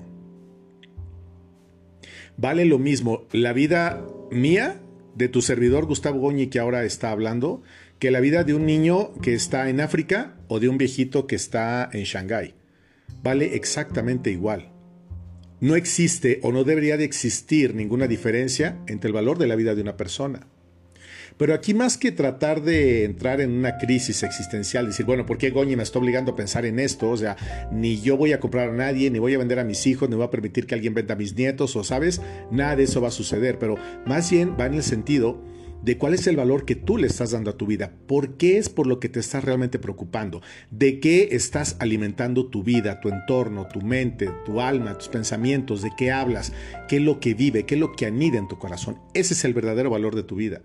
Vale 2.38 2.64
lo 2.64 2.78
mismo 2.78 3.26
la 3.30 3.52
vida 3.52 4.06
mía, 4.30 4.80
de 5.14 5.28
tu 5.28 5.42
servidor 5.42 5.84
Gustavo 5.84 6.19
Goñi 6.19 6.46
que 6.46 6.60
ahora 6.60 6.84
está 6.84 7.10
hablando, 7.10 7.62
que 7.98 8.10
la 8.10 8.20
vida 8.20 8.42
de 8.42 8.54
un 8.54 8.64
niño 8.64 9.12
que 9.20 9.34
está 9.34 9.69
en 9.69 9.82
África 9.82 10.38
o 10.48 10.58
de 10.58 10.70
un 10.70 10.78
viejito 10.78 11.26
que 11.26 11.36
está 11.36 11.90
en 11.92 12.04
Shanghái. 12.04 12.54
Vale 13.23 13.55
exactamente 13.56 14.31
igual. 14.31 14.73
No 15.61 15.76
existe 15.76 16.41
o 16.43 16.50
no 16.50 16.64
debería 16.64 16.97
de 16.97 17.05
existir 17.05 17.75
ninguna 17.75 18.09
diferencia 18.09 18.81
entre 18.88 19.09
el 19.09 19.14
valor 19.14 19.38
de 19.38 19.47
la 19.47 19.56
vida 19.56 19.75
de 19.75 19.82
una 19.82 19.97
persona. 19.97 20.49
Pero 21.37 21.55
aquí 21.55 21.75
más 21.75 21.97
que 21.97 22.12
tratar 22.12 22.62
de 22.62 23.05
entrar 23.05 23.41
en 23.41 23.53
una 23.53 23.79
crisis 23.79 24.23
existencial, 24.23 24.87
decir, 24.87 25.06
bueno, 25.06 25.26
¿por 25.26 25.38
qué 25.38 25.50
Goñi 25.50 25.76
me 25.76 25.82
está 25.82 25.99
obligando 25.99 26.32
a 26.32 26.37
pensar 26.37 26.67
en 26.67 26.79
esto? 26.79 27.11
O 27.11 27.17
sea, 27.17 27.37
ni 27.73 28.00
yo 28.00 28.17
voy 28.17 28.32
a 28.32 28.41
comprar 28.41 28.69
a 28.69 28.73
nadie, 28.73 29.11
ni 29.11 29.19
voy 29.19 29.35
a 29.35 29.38
vender 29.38 29.58
a 29.58 29.65
mis 29.65 29.87
hijos, 29.87 30.08
ni 30.08 30.17
voy 30.17 30.25
a 30.25 30.31
permitir 30.31 30.67
que 30.67 30.75
alguien 30.75 30.94
venda 30.94 31.15
a 31.15 31.17
mis 31.17 31.35
nietos, 31.35 31.75
o 31.76 31.85
sabes, 31.85 32.20
nada 32.50 32.76
de 32.76 32.85
eso 32.85 33.00
va 33.00 33.08
a 33.08 33.12
suceder, 33.12 33.58
pero 33.58 33.76
más 34.06 34.31
bien 34.31 34.56
va 34.58 34.67
en 34.67 34.75
el 34.75 34.82
sentido 34.82 35.43
de 35.82 35.99
cuál 35.99 36.14
es 36.14 36.26
el 36.26 36.37
valor 36.37 36.64
que 36.64 36.76
tú 36.76 36.96
le 36.96 37.06
estás 37.06 37.32
dando 37.32 37.50
a 37.50 37.56
tu 37.56 37.67
vida, 37.67 37.93
por 38.06 38.37
qué 38.37 38.58
es 38.58 38.69
por 38.69 38.87
lo 38.87 39.00
que 39.00 39.08
te 39.08 39.20
estás 39.20 39.44
realmente 39.44 39.79
preocupando, 39.79 40.40
de 40.70 41.00
qué 41.00 41.31
estás 41.32 41.76
alimentando 41.81 42.46
tu 42.46 42.62
vida, 42.62 43.00
tu 43.00 43.08
entorno, 43.08 43.67
tu 43.67 43.81
mente, 43.81 44.31
tu 44.44 44.61
alma, 44.61 44.96
tus 44.96 45.08
pensamientos, 45.08 45.82
de 45.82 45.91
qué 45.96 46.10
hablas, 46.12 46.53
qué 46.89 46.96
es 46.96 47.03
lo 47.03 47.20
que 47.20 47.34
vive, 47.34 47.65
qué 47.67 47.74
es 47.74 47.81
lo 47.81 47.93
que 47.93 48.06
anida 48.06 48.39
en 48.39 48.48
tu 48.48 48.58
corazón. 48.58 48.98
Ese 49.15 49.34
es 49.34 49.44
el 49.44 49.55
verdadero 49.55 49.91
valor 49.91 50.15
de 50.15 50.22
tu 50.22 50.36
vida. 50.36 50.62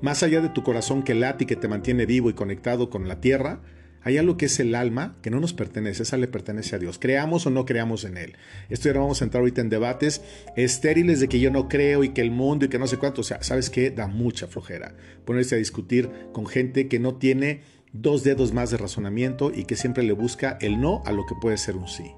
Más 0.00 0.22
allá 0.22 0.40
de 0.40 0.48
tu 0.48 0.62
corazón 0.62 1.02
que 1.02 1.14
late 1.14 1.44
y 1.44 1.46
que 1.46 1.56
te 1.56 1.68
mantiene 1.68 2.06
vivo 2.06 2.28
y 2.28 2.34
conectado 2.34 2.90
con 2.90 3.08
la 3.08 3.20
tierra, 3.20 3.60
hay 4.04 4.18
algo 4.18 4.36
que 4.36 4.46
es 4.46 4.60
el 4.60 4.74
alma 4.74 5.16
que 5.22 5.30
no 5.30 5.40
nos 5.40 5.52
pertenece, 5.52 6.02
esa 6.02 6.16
le 6.16 6.28
pertenece 6.28 6.76
a 6.76 6.78
Dios. 6.78 6.98
Creamos 6.98 7.46
o 7.46 7.50
no 7.50 7.64
creamos 7.64 8.04
en 8.04 8.16
Él. 8.16 8.36
Esto 8.68 8.88
ya 8.88 8.98
vamos 9.00 9.20
a 9.20 9.24
entrar 9.24 9.40
ahorita 9.40 9.62
en 9.62 9.70
debates 9.70 10.22
estériles 10.56 11.20
de 11.20 11.28
que 11.28 11.40
yo 11.40 11.50
no 11.50 11.68
creo 11.68 12.04
y 12.04 12.10
que 12.10 12.20
el 12.20 12.30
mundo 12.30 12.66
y 12.66 12.68
que 12.68 12.78
no 12.78 12.86
sé 12.86 12.98
cuánto. 12.98 13.22
O 13.22 13.24
sea, 13.24 13.42
¿sabes 13.42 13.70
qué? 13.70 13.90
Da 13.90 14.06
mucha 14.06 14.46
flojera 14.46 14.94
ponerse 15.24 15.54
a 15.54 15.58
discutir 15.58 16.10
con 16.32 16.46
gente 16.46 16.86
que 16.86 16.98
no 16.98 17.16
tiene 17.16 17.62
dos 17.92 18.22
dedos 18.22 18.52
más 18.52 18.70
de 18.70 18.76
razonamiento 18.76 19.52
y 19.54 19.64
que 19.64 19.76
siempre 19.76 20.04
le 20.04 20.12
busca 20.12 20.58
el 20.60 20.80
no 20.80 21.02
a 21.06 21.12
lo 21.12 21.26
que 21.26 21.34
puede 21.40 21.56
ser 21.56 21.76
un 21.76 21.88
sí. 21.88 22.12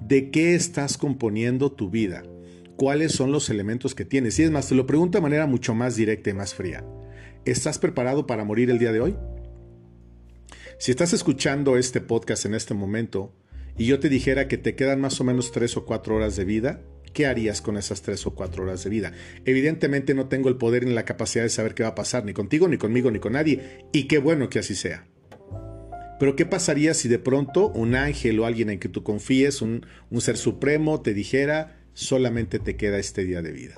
¿De 0.00 0.30
qué 0.30 0.54
estás 0.54 0.98
componiendo 0.98 1.72
tu 1.72 1.90
vida? 1.90 2.22
cuáles 2.76 3.12
son 3.12 3.32
los 3.32 3.50
elementos 3.50 3.94
que 3.94 4.04
tienes. 4.04 4.38
Y 4.38 4.42
es 4.42 4.50
más, 4.50 4.68
te 4.68 4.74
lo 4.74 4.86
pregunto 4.86 5.18
de 5.18 5.22
manera 5.22 5.46
mucho 5.46 5.74
más 5.74 5.96
directa 5.96 6.30
y 6.30 6.34
más 6.34 6.54
fría. 6.54 6.84
¿Estás 7.44 7.78
preparado 7.78 8.26
para 8.26 8.44
morir 8.44 8.70
el 8.70 8.78
día 8.78 8.92
de 8.92 9.00
hoy? 9.00 9.16
Si 10.78 10.90
estás 10.90 11.14
escuchando 11.14 11.78
este 11.78 12.02
podcast 12.02 12.44
en 12.44 12.54
este 12.54 12.74
momento 12.74 13.32
y 13.78 13.86
yo 13.86 13.98
te 13.98 14.10
dijera 14.10 14.46
que 14.46 14.58
te 14.58 14.74
quedan 14.74 15.00
más 15.00 15.18
o 15.22 15.24
menos 15.24 15.50
tres 15.50 15.74
o 15.78 15.86
cuatro 15.86 16.16
horas 16.16 16.36
de 16.36 16.44
vida, 16.44 16.82
¿qué 17.14 17.24
harías 17.24 17.62
con 17.62 17.78
esas 17.78 18.02
tres 18.02 18.26
o 18.26 18.34
cuatro 18.34 18.64
horas 18.64 18.84
de 18.84 18.90
vida? 18.90 19.12
Evidentemente 19.46 20.12
no 20.14 20.28
tengo 20.28 20.50
el 20.50 20.58
poder 20.58 20.84
ni 20.84 20.92
la 20.92 21.06
capacidad 21.06 21.44
de 21.44 21.48
saber 21.48 21.74
qué 21.74 21.82
va 21.82 21.90
a 21.90 21.94
pasar, 21.94 22.26
ni 22.26 22.34
contigo, 22.34 22.68
ni 22.68 22.76
conmigo, 22.76 23.10
ni 23.10 23.20
con 23.20 23.32
nadie, 23.32 23.86
y 23.90 24.06
qué 24.06 24.18
bueno 24.18 24.50
que 24.50 24.58
así 24.58 24.74
sea. 24.74 25.06
Pero 26.18 26.36
¿qué 26.36 26.44
pasaría 26.44 26.92
si 26.92 27.08
de 27.08 27.18
pronto 27.18 27.68
un 27.70 27.94
ángel 27.94 28.38
o 28.40 28.44
alguien 28.44 28.68
en 28.68 28.78
que 28.78 28.90
tú 28.90 29.02
confíes, 29.02 29.62
un, 29.62 29.86
ser 30.18 30.36
supremo, 30.36 31.00
te 31.00 31.14
dijera, 31.14 31.86
solamente 31.94 32.58
te 32.58 32.76
queda 32.76 32.98
este 32.98 33.24
día 33.24 33.40
de 33.40 33.52
vida. 33.52 33.76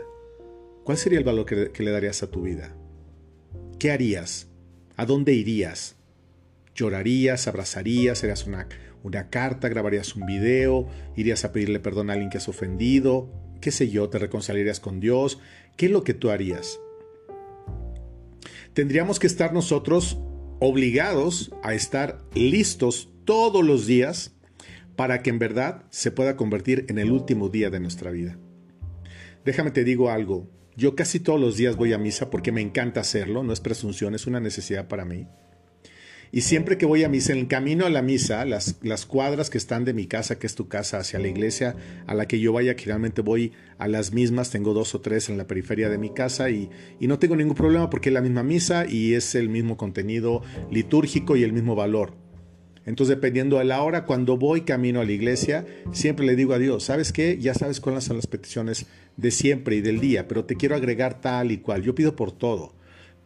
¿Cuál 0.83 0.99
sería 0.99 1.21
el 1.21 1.25
valor 1.25 1.47
que, 1.47 1.83
le 1.83 1.91
darías 1.93 2.25
a 2.25 2.31
tu 2.31 2.43
vida? 2.43 2.77
¿Qué 3.79 3.93
harías? 3.93 4.49
¿A 4.97 5.07
dónde 5.07 5.35
irías? 5.35 5.98
¿Llorarías? 6.79 7.49
¿Abrazarías? 7.49 8.23
¿Harías 8.23 8.47
una, 8.47 8.69
una 9.03 9.31
carta? 9.31 9.69
¿Grabarías 9.69 10.15
un 10.15 10.27
video? 10.27 10.89
¿Irías 11.17 11.45
a 11.45 11.51
pedirle 11.51 11.81
perdón 11.81 12.09
a 12.09 12.13
alguien 12.13 12.31
que 12.31 12.39
has 12.39 12.49
ofendido? 12.49 13.33
¿Qué 13.61 13.73
sé 13.73 13.91
yo? 13.91 14.09
¿Te 14.09 14.19
reconciliarías 14.19 14.79
con 14.79 15.01
Dios? 15.01 15.41
¿Qué 15.77 15.87
es 15.87 15.93
lo 15.93 16.05
que 16.05 16.15
tú 16.15 16.31
harías? 16.31 16.79
Tendríamos 18.75 19.19
que 19.19 19.27
estar 19.27 19.53
nosotros 19.53 20.19
obligados 20.61 21.51
a 21.65 21.75
estar 21.75 22.25
listos 22.35 23.11
todos 23.25 23.65
los 23.65 23.87
días 23.87 24.37
para 24.95 25.21
que 25.23 25.31
en 25.31 25.41
verdad 25.41 25.83
se 25.91 26.13
pueda 26.13 26.37
convertir 26.37 26.87
en 26.89 26.99
el 26.99 27.11
último 27.11 27.49
día 27.49 27.71
de 27.71 27.81
nuestra 27.81 28.13
vida. 28.13 28.39
Déjame 29.45 29.73
te 29.73 29.83
digo 29.83 30.11
algo, 30.11 30.49
yo 30.77 30.95
casi 30.95 31.19
todos 31.19 31.41
los 31.41 31.57
días 31.57 31.75
voy 31.75 31.93
a 31.93 31.99
misa 31.99 32.31
porque 32.31 32.53
me 32.53 32.61
encanta 32.61 33.01
hacerlo, 33.01 33.43
no 33.43 33.53
es 33.53 33.59
presunción, 33.61 34.15
es 34.15 34.29
una 34.29 34.39
necesidad 34.39 34.87
para 34.87 35.05
mí. 35.05 35.27
Y 36.31 36.43
siempre 36.43 36.77
que 36.77 36.87
voy 36.87 37.05
a 37.05 37.09
misa, 37.09 37.33
en 37.33 37.39
el 37.39 37.49
camino 37.49 37.87
a 37.87 37.91
la 37.91 38.03
misa, 38.03 38.45
las, 38.45 38.77
las 38.83 39.07
cuadras 39.07 39.49
que 39.51 39.59
están 39.59 39.85
de 39.85 39.95
mi 39.95 40.07
casa, 40.07 40.39
que 40.39 40.47
es 40.47 40.55
tu 40.55 40.69
casa, 40.69 40.99
hacia 40.99 41.19
la 41.19 41.29
iglesia 41.29 41.75
a 42.07 42.15
la 42.15 42.27
que 42.27 42.39
yo 42.39 42.53
vaya, 42.53 42.77
que 42.77 42.85
realmente 42.85 43.23
voy 43.23 43.53
a 43.79 43.89
las 43.89 44.13
mismas, 44.13 44.51
tengo 44.51 44.75
dos 44.75 44.95
o 44.95 45.01
tres 45.01 45.29
en 45.29 45.39
la 45.39 45.47
periferia 45.47 45.89
de 45.89 45.99
mi 45.99 46.11
casa 46.11 46.51
y, 46.51 46.71
y 47.01 47.07
no 47.07 47.19
tengo 47.19 47.37
ningún 47.37 47.55
problema 47.55 47.89
porque 47.89 48.11
es 48.11 48.13
la 48.13 48.21
misma 48.21 48.43
misa 48.43 48.87
y 48.87 49.15
es 49.15 49.35
el 49.35 49.49
mismo 49.49 49.77
contenido 49.77 50.43
litúrgico 50.71 51.37
y 51.37 51.45
el 51.45 51.53
mismo 51.53 51.75
valor. 51.75 52.13
Entonces, 52.89 53.17
dependiendo 53.17 53.59
de 53.59 53.65
la 53.65 53.83
hora, 53.83 54.07
cuando 54.07 54.39
voy 54.39 54.63
camino 54.63 55.01
a 55.01 55.05
la 55.05 55.13
iglesia, 55.13 55.67
siempre 55.93 56.25
le 56.25 56.37
digo 56.37 56.55
a 56.55 56.59
Dios, 56.59 56.85
¿sabes 56.85 57.13
qué? 57.13 57.37
Ya 57.39 57.53
sabes 57.53 57.81
cuáles 57.81 58.05
son 58.05 58.17
las 58.17 58.27
peticiones 58.27 58.87
de 59.19 59.31
siempre 59.31 59.77
y 59.77 59.83
del 59.83 60.01
día, 60.01 60.27
pero 60.27 60.47
te 60.47 60.57
quiero 60.57 60.75
agregar 60.75 61.21
tal 61.21 61.53
y 61.53 61.59
cual. 61.59 61.83
Yo 61.83 61.95
pido 61.95 62.17
por 62.17 62.33
todo. 62.33 62.78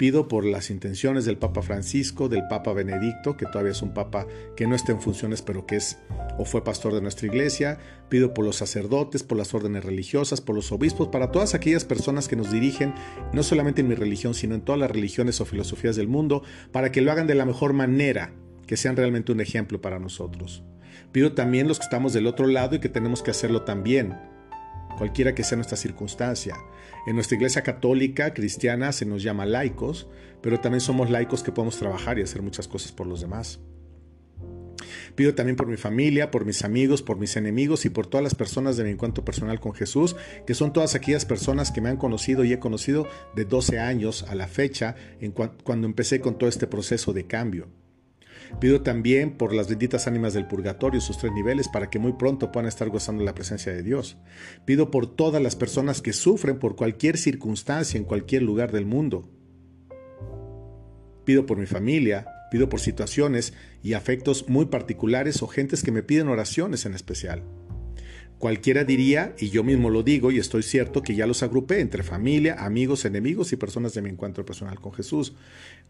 Pido 0.03 0.27
por 0.27 0.45
las 0.45 0.71
intenciones 0.71 1.27
del 1.27 1.39
Papa 1.39 1.63
Francisco, 1.63 2.29
del 2.29 2.49
Papa 2.49 2.73
Benedicto, 2.73 3.37
que 3.37 3.47
todavía 3.47 3.71
es 3.71 3.83
un 3.83 3.95
Papa 3.95 4.27
que 4.57 4.67
no 4.67 4.75
está 4.75 4.91
en 4.91 5.01
funciones, 5.01 5.43
pero 5.43 5.65
que 5.65 5.77
es 5.77 5.97
o 6.39 6.45
fue 6.45 6.65
pastor 6.65 6.93
de 6.93 7.01
nuestra 7.01 7.29
iglesia. 7.29 7.79
Pido 8.09 8.35
por 8.35 8.45
los 8.45 8.57
sacerdotes, 8.57 9.23
por 9.23 9.39
las 9.39 9.55
órdenes 9.55 9.85
religiosas, 9.85 10.41
por 10.41 10.57
los 10.57 10.73
obispos, 10.73 11.07
para 11.07 11.31
todas 11.31 11.55
aquellas 11.55 11.85
personas 11.85 12.27
que 12.27 12.35
nos 12.35 12.51
dirigen, 12.51 12.93
no 13.33 13.45
solamente 13.45 13.83
en 13.83 13.87
mi 13.87 13.95
religión, 13.95 14.35
sino 14.35 14.57
en 14.57 14.63
todas 14.63 14.81
las 14.81 14.91
religiones 14.91 15.41
o 15.41 15.45
filosofías 15.45 15.95
del 15.95 16.09
mundo, 16.09 16.43
para 16.73 16.91
que 16.91 17.01
lo 17.01 17.13
hagan 17.13 17.29
de 17.29 17.37
la 17.37 17.47
mejor 17.47 17.73
manera, 17.73 18.35
que 18.67 18.77
sean 18.77 18.97
realmente 18.97 19.31
un 19.31 19.41
ejemplo 19.41 19.81
para 19.81 20.01
nosotros. 20.01 20.65
Pido 21.13 21.35
también 21.35 21.69
los 21.69 21.79
que 21.79 21.85
estamos 21.85 22.13
del 22.13 22.27
otro 22.27 22.49
lado 22.49 22.75
y 22.75 22.81
que 22.81 22.89
tenemos 22.89 23.23
que 23.23 23.31
hacerlo 23.31 23.63
también 23.63 24.17
cualquiera 24.97 25.35
que 25.35 25.45
sea 25.45 25.57
nuestra 25.57 25.77
circunstancia. 25.77 26.57
En 27.07 27.15
nuestra 27.15 27.37
iglesia 27.37 27.63
católica 27.63 28.33
cristiana 28.33 28.93
se 28.93 29.07
nos 29.07 29.23
llama 29.23 29.47
laicos, 29.47 30.09
pero 30.41 30.61
también 30.61 30.81
somos 30.81 31.11
laicos 31.11 31.43
que 31.43 31.53
podemos 31.53 31.79
trabajar 31.79 32.19
y 32.19 32.23
hacer 32.23 32.43
muchas 32.43 32.69
cosas 32.69 32.93
por 32.93 33.07
los 33.07 33.21
demás. 33.21 33.61
Pido 35.15 35.35
también 35.35 35.57
por 35.57 35.67
mi 35.67 35.77
familia, 35.77 36.31
por 36.31 36.45
mis 36.45 36.65
amigos, 36.65 37.03
por 37.03 37.19
mis 37.19 37.37
enemigos 37.37 37.85
y 37.85 37.91
por 37.91 38.07
todas 38.07 38.25
las 38.25 38.35
personas 38.35 38.77
de 38.77 38.85
mi 38.85 38.91
encuentro 38.91 39.25
personal 39.25 39.61
con 39.61 39.75
Jesús, 39.75 40.17
que 40.47 40.55
son 40.55 40.73
todas 40.73 40.95
aquellas 40.95 41.25
personas 41.25 41.71
que 41.71 41.81
me 41.81 41.91
han 41.91 41.97
conocido 41.97 42.45
y 42.45 42.53
he 42.53 42.59
conocido 42.59 43.07
de 43.35 43.45
12 43.45 43.79
años 43.79 44.25
a 44.29 44.35
la 44.35 44.49
fecha, 44.49 44.97
en 45.21 45.33
cuando 45.33 45.87
empecé 45.87 46.21
con 46.21 46.39
todo 46.39 46.49
este 46.49 46.67
proceso 46.67 47.13
de 47.13 47.27
cambio. 47.27 47.69
Pido 48.61 48.83
también 48.83 49.37
por 49.37 49.53
las 49.53 49.69
benditas 49.69 50.07
ánimas 50.07 50.35
del 50.35 50.47
purgatorio, 50.47 51.01
sus 51.01 51.19
tres 51.19 51.33
niveles, 51.33 51.69
para 51.69 51.91
que 51.91 51.99
muy 51.99 52.13
pronto 52.13 52.53
puedan 52.53 52.69
estar 52.69 52.89
gozando 52.91 53.25
la 53.25 53.35
presencia 53.35 53.73
de 53.73 53.83
Dios. 53.83 54.17
Pido 54.65 54.91
por 54.91 55.07
todas 55.07 55.43
las 55.43 55.57
personas 55.57 56.01
que 56.01 56.13
sufren 56.13 56.59
por 56.59 56.77
cualquier 56.77 57.19
circunstancia 57.19 57.99
en 57.99 58.05
cualquier 58.05 58.43
lugar 58.43 58.71
del 58.71 58.87
mundo. 58.87 59.29
Pido 61.25 61.47
por 61.47 61.59
mi 61.59 61.67
familia, 61.67 62.27
pido 62.51 62.69
por 62.69 62.81
situaciones 62.81 63.55
y 63.83 63.95
afectos 63.95 64.49
muy 64.49 64.67
particulares 64.67 65.43
o 65.43 65.49
gentes 65.49 65.83
que 65.83 65.93
me 65.93 66.03
piden 66.03 66.29
oraciones 66.29 66.87
en 66.87 66.95
especial. 66.95 67.43
Cualquiera 68.39 68.83
diría, 68.83 69.37
y 69.39 69.51
yo 69.51 69.63
mismo 69.63 69.89
lo 69.89 70.03
digo 70.03 70.33
y 70.33 70.39
estoy 70.39 70.65
cierto, 70.65 71.03
que 71.03 71.15
ya 71.15 71.29
los 71.29 71.45
agrupé 71.45 71.81
entre 71.81 72.03
familia, 72.03 72.57
amigos, 72.65 73.05
enemigos 73.05 73.53
y 73.53 73.57
personas 73.57 73.95
de 73.95 74.03
mi 74.03 74.11
encuentro 74.11 74.45
personal 74.45 74.81
con 74.81 74.93
Jesús. 74.93 75.35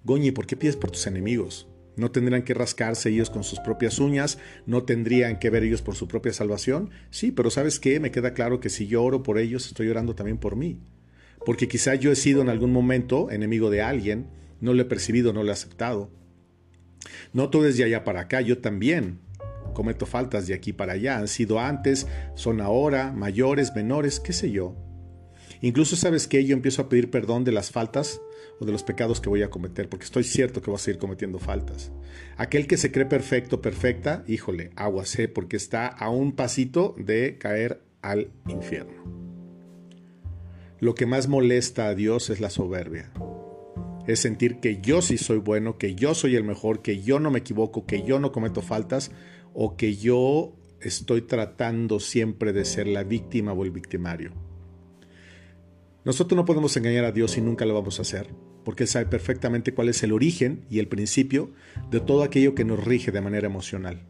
Goñi, 0.04 0.32
¿por 0.32 0.46
qué 0.46 0.56
pides 0.56 0.76
por 0.76 0.90
tus 0.90 1.06
enemigos? 1.06 1.66
No 1.96 2.10
tendrán 2.10 2.42
que 2.42 2.54
rascarse 2.54 3.10
ellos 3.10 3.28
con 3.28 3.44
sus 3.44 3.60
propias 3.60 3.98
uñas, 3.98 4.38
no 4.66 4.84
tendrían 4.84 5.38
que 5.38 5.50
ver 5.50 5.62
ellos 5.62 5.82
por 5.82 5.94
su 5.94 6.08
propia 6.08 6.32
salvación. 6.32 6.90
Sí, 7.10 7.32
pero 7.32 7.50
¿sabes 7.50 7.78
qué? 7.78 8.00
Me 8.00 8.10
queda 8.10 8.32
claro 8.32 8.60
que 8.60 8.70
si 8.70 8.86
yo 8.86 9.02
oro 9.02 9.22
por 9.22 9.38
ellos, 9.38 9.66
estoy 9.66 9.88
orando 9.88 10.14
también 10.14 10.38
por 10.38 10.56
mí. 10.56 10.80
Porque 11.44 11.68
quizá 11.68 11.94
yo 11.94 12.10
he 12.10 12.16
sido 12.16 12.40
en 12.40 12.48
algún 12.48 12.72
momento 12.72 13.30
enemigo 13.30 13.68
de 13.68 13.82
alguien, 13.82 14.28
no 14.60 14.74
lo 14.74 14.82
he 14.82 14.86
percibido, 14.86 15.32
no 15.32 15.42
lo 15.42 15.50
he 15.50 15.52
aceptado. 15.52 16.10
No 17.32 17.50
todo 17.50 17.66
es 17.66 17.76
de 17.76 17.84
allá 17.84 18.04
para 18.04 18.20
acá, 18.20 18.40
yo 18.40 18.58
también 18.58 19.18
cometo 19.74 20.06
faltas 20.06 20.46
de 20.46 20.54
aquí 20.54 20.72
para 20.72 20.94
allá. 20.94 21.18
Han 21.18 21.28
sido 21.28 21.58
antes, 21.58 22.06
son 22.34 22.60
ahora, 22.60 23.12
mayores, 23.12 23.74
menores, 23.74 24.20
qué 24.20 24.32
sé 24.32 24.50
yo. 24.50 24.76
Incluso 25.62 25.94
sabes 25.94 26.26
que 26.26 26.44
yo 26.44 26.54
empiezo 26.54 26.82
a 26.82 26.88
pedir 26.88 27.08
perdón 27.08 27.44
de 27.44 27.52
las 27.52 27.70
faltas 27.70 28.20
o 28.58 28.64
de 28.64 28.72
los 28.72 28.82
pecados 28.82 29.20
que 29.20 29.28
voy 29.28 29.42
a 29.42 29.50
cometer, 29.50 29.88
porque 29.88 30.04
estoy 30.04 30.24
cierto 30.24 30.60
que 30.60 30.70
voy 30.70 30.76
a 30.76 30.80
seguir 30.80 30.98
cometiendo 30.98 31.38
faltas. 31.38 31.92
Aquel 32.36 32.66
que 32.66 32.76
se 32.76 32.90
cree 32.90 33.06
perfecto, 33.06 33.62
perfecta, 33.62 34.24
híjole, 34.26 34.70
aguacé, 34.74 35.28
porque 35.28 35.56
está 35.56 35.86
a 35.86 36.10
un 36.10 36.32
pasito 36.32 36.96
de 36.98 37.38
caer 37.38 37.80
al 38.02 38.32
infierno. 38.48 39.04
Lo 40.80 40.96
que 40.96 41.06
más 41.06 41.28
molesta 41.28 41.86
a 41.86 41.94
Dios 41.94 42.28
es 42.28 42.40
la 42.40 42.50
soberbia. 42.50 43.12
Es 44.08 44.18
sentir 44.18 44.58
que 44.58 44.80
yo 44.80 45.00
sí 45.00 45.16
soy 45.16 45.38
bueno, 45.38 45.78
que 45.78 45.94
yo 45.94 46.14
soy 46.14 46.34
el 46.34 46.42
mejor, 46.42 46.82
que 46.82 47.02
yo 47.02 47.20
no 47.20 47.30
me 47.30 47.38
equivoco, 47.38 47.86
que 47.86 48.02
yo 48.02 48.18
no 48.18 48.32
cometo 48.32 48.62
faltas 48.62 49.12
o 49.54 49.76
que 49.76 49.94
yo 49.94 50.56
estoy 50.80 51.22
tratando 51.22 52.00
siempre 52.00 52.52
de 52.52 52.64
ser 52.64 52.88
la 52.88 53.04
víctima 53.04 53.52
o 53.52 53.62
el 53.62 53.70
victimario. 53.70 54.32
Nosotros 56.04 56.36
no 56.36 56.44
podemos 56.44 56.76
engañar 56.76 57.04
a 57.04 57.12
Dios 57.12 57.36
y 57.36 57.40
nunca 57.40 57.64
lo 57.64 57.74
vamos 57.74 57.98
a 57.98 58.02
hacer, 58.02 58.28
porque 58.64 58.84
Él 58.84 58.88
sabe 58.88 59.06
perfectamente 59.06 59.72
cuál 59.72 59.88
es 59.88 60.02
el 60.02 60.12
origen 60.12 60.64
y 60.68 60.80
el 60.80 60.88
principio 60.88 61.50
de 61.90 62.00
todo 62.00 62.24
aquello 62.24 62.56
que 62.56 62.64
nos 62.64 62.84
rige 62.84 63.12
de 63.12 63.20
manera 63.20 63.46
emocional. 63.46 64.02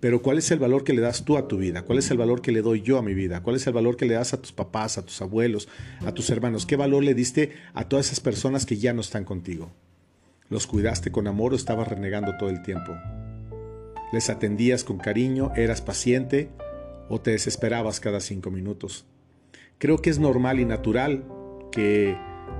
Pero 0.00 0.22
¿cuál 0.22 0.38
es 0.38 0.50
el 0.50 0.58
valor 0.58 0.84
que 0.84 0.94
le 0.94 1.02
das 1.02 1.24
tú 1.24 1.36
a 1.36 1.48
tu 1.48 1.58
vida? 1.58 1.82
¿Cuál 1.82 1.98
es 1.98 2.10
el 2.10 2.18
valor 2.18 2.40
que 2.40 2.52
le 2.52 2.62
doy 2.62 2.82
yo 2.82 2.98
a 2.98 3.02
mi 3.02 3.14
vida? 3.14 3.42
¿Cuál 3.42 3.56
es 3.56 3.66
el 3.66 3.72
valor 3.74 3.96
que 3.96 4.06
le 4.06 4.14
das 4.14 4.32
a 4.32 4.40
tus 4.40 4.52
papás, 4.52 4.98
a 4.98 5.04
tus 5.04 5.20
abuelos, 5.20 5.68
a 6.04 6.12
tus 6.12 6.30
hermanos? 6.30 6.66
¿Qué 6.66 6.76
valor 6.76 7.02
le 7.04 7.14
diste 7.14 7.52
a 7.74 7.88
todas 7.88 8.06
esas 8.06 8.20
personas 8.20 8.66
que 8.66 8.76
ya 8.76 8.92
no 8.92 9.00
están 9.02 9.24
contigo? 9.24 9.70
¿Los 10.48 10.66
cuidaste 10.66 11.10
con 11.10 11.26
amor 11.26 11.52
o 11.52 11.56
estabas 11.56 11.88
renegando 11.88 12.36
todo 12.38 12.50
el 12.50 12.62
tiempo? 12.62 12.92
¿Les 14.12 14.28
atendías 14.30 14.84
con 14.84 14.98
cariño? 14.98 15.52
¿Eras 15.56 15.80
paciente? 15.80 16.50
¿O 17.08 17.20
te 17.20 17.32
desesperabas 17.32 18.00
cada 18.00 18.20
cinco 18.20 18.50
minutos? 18.50 19.06
Creo 19.78 19.98
que 19.98 20.10
es 20.10 20.18
normal 20.18 20.60
y 20.60 20.64
natural 20.64 21.24
que 21.72 22.16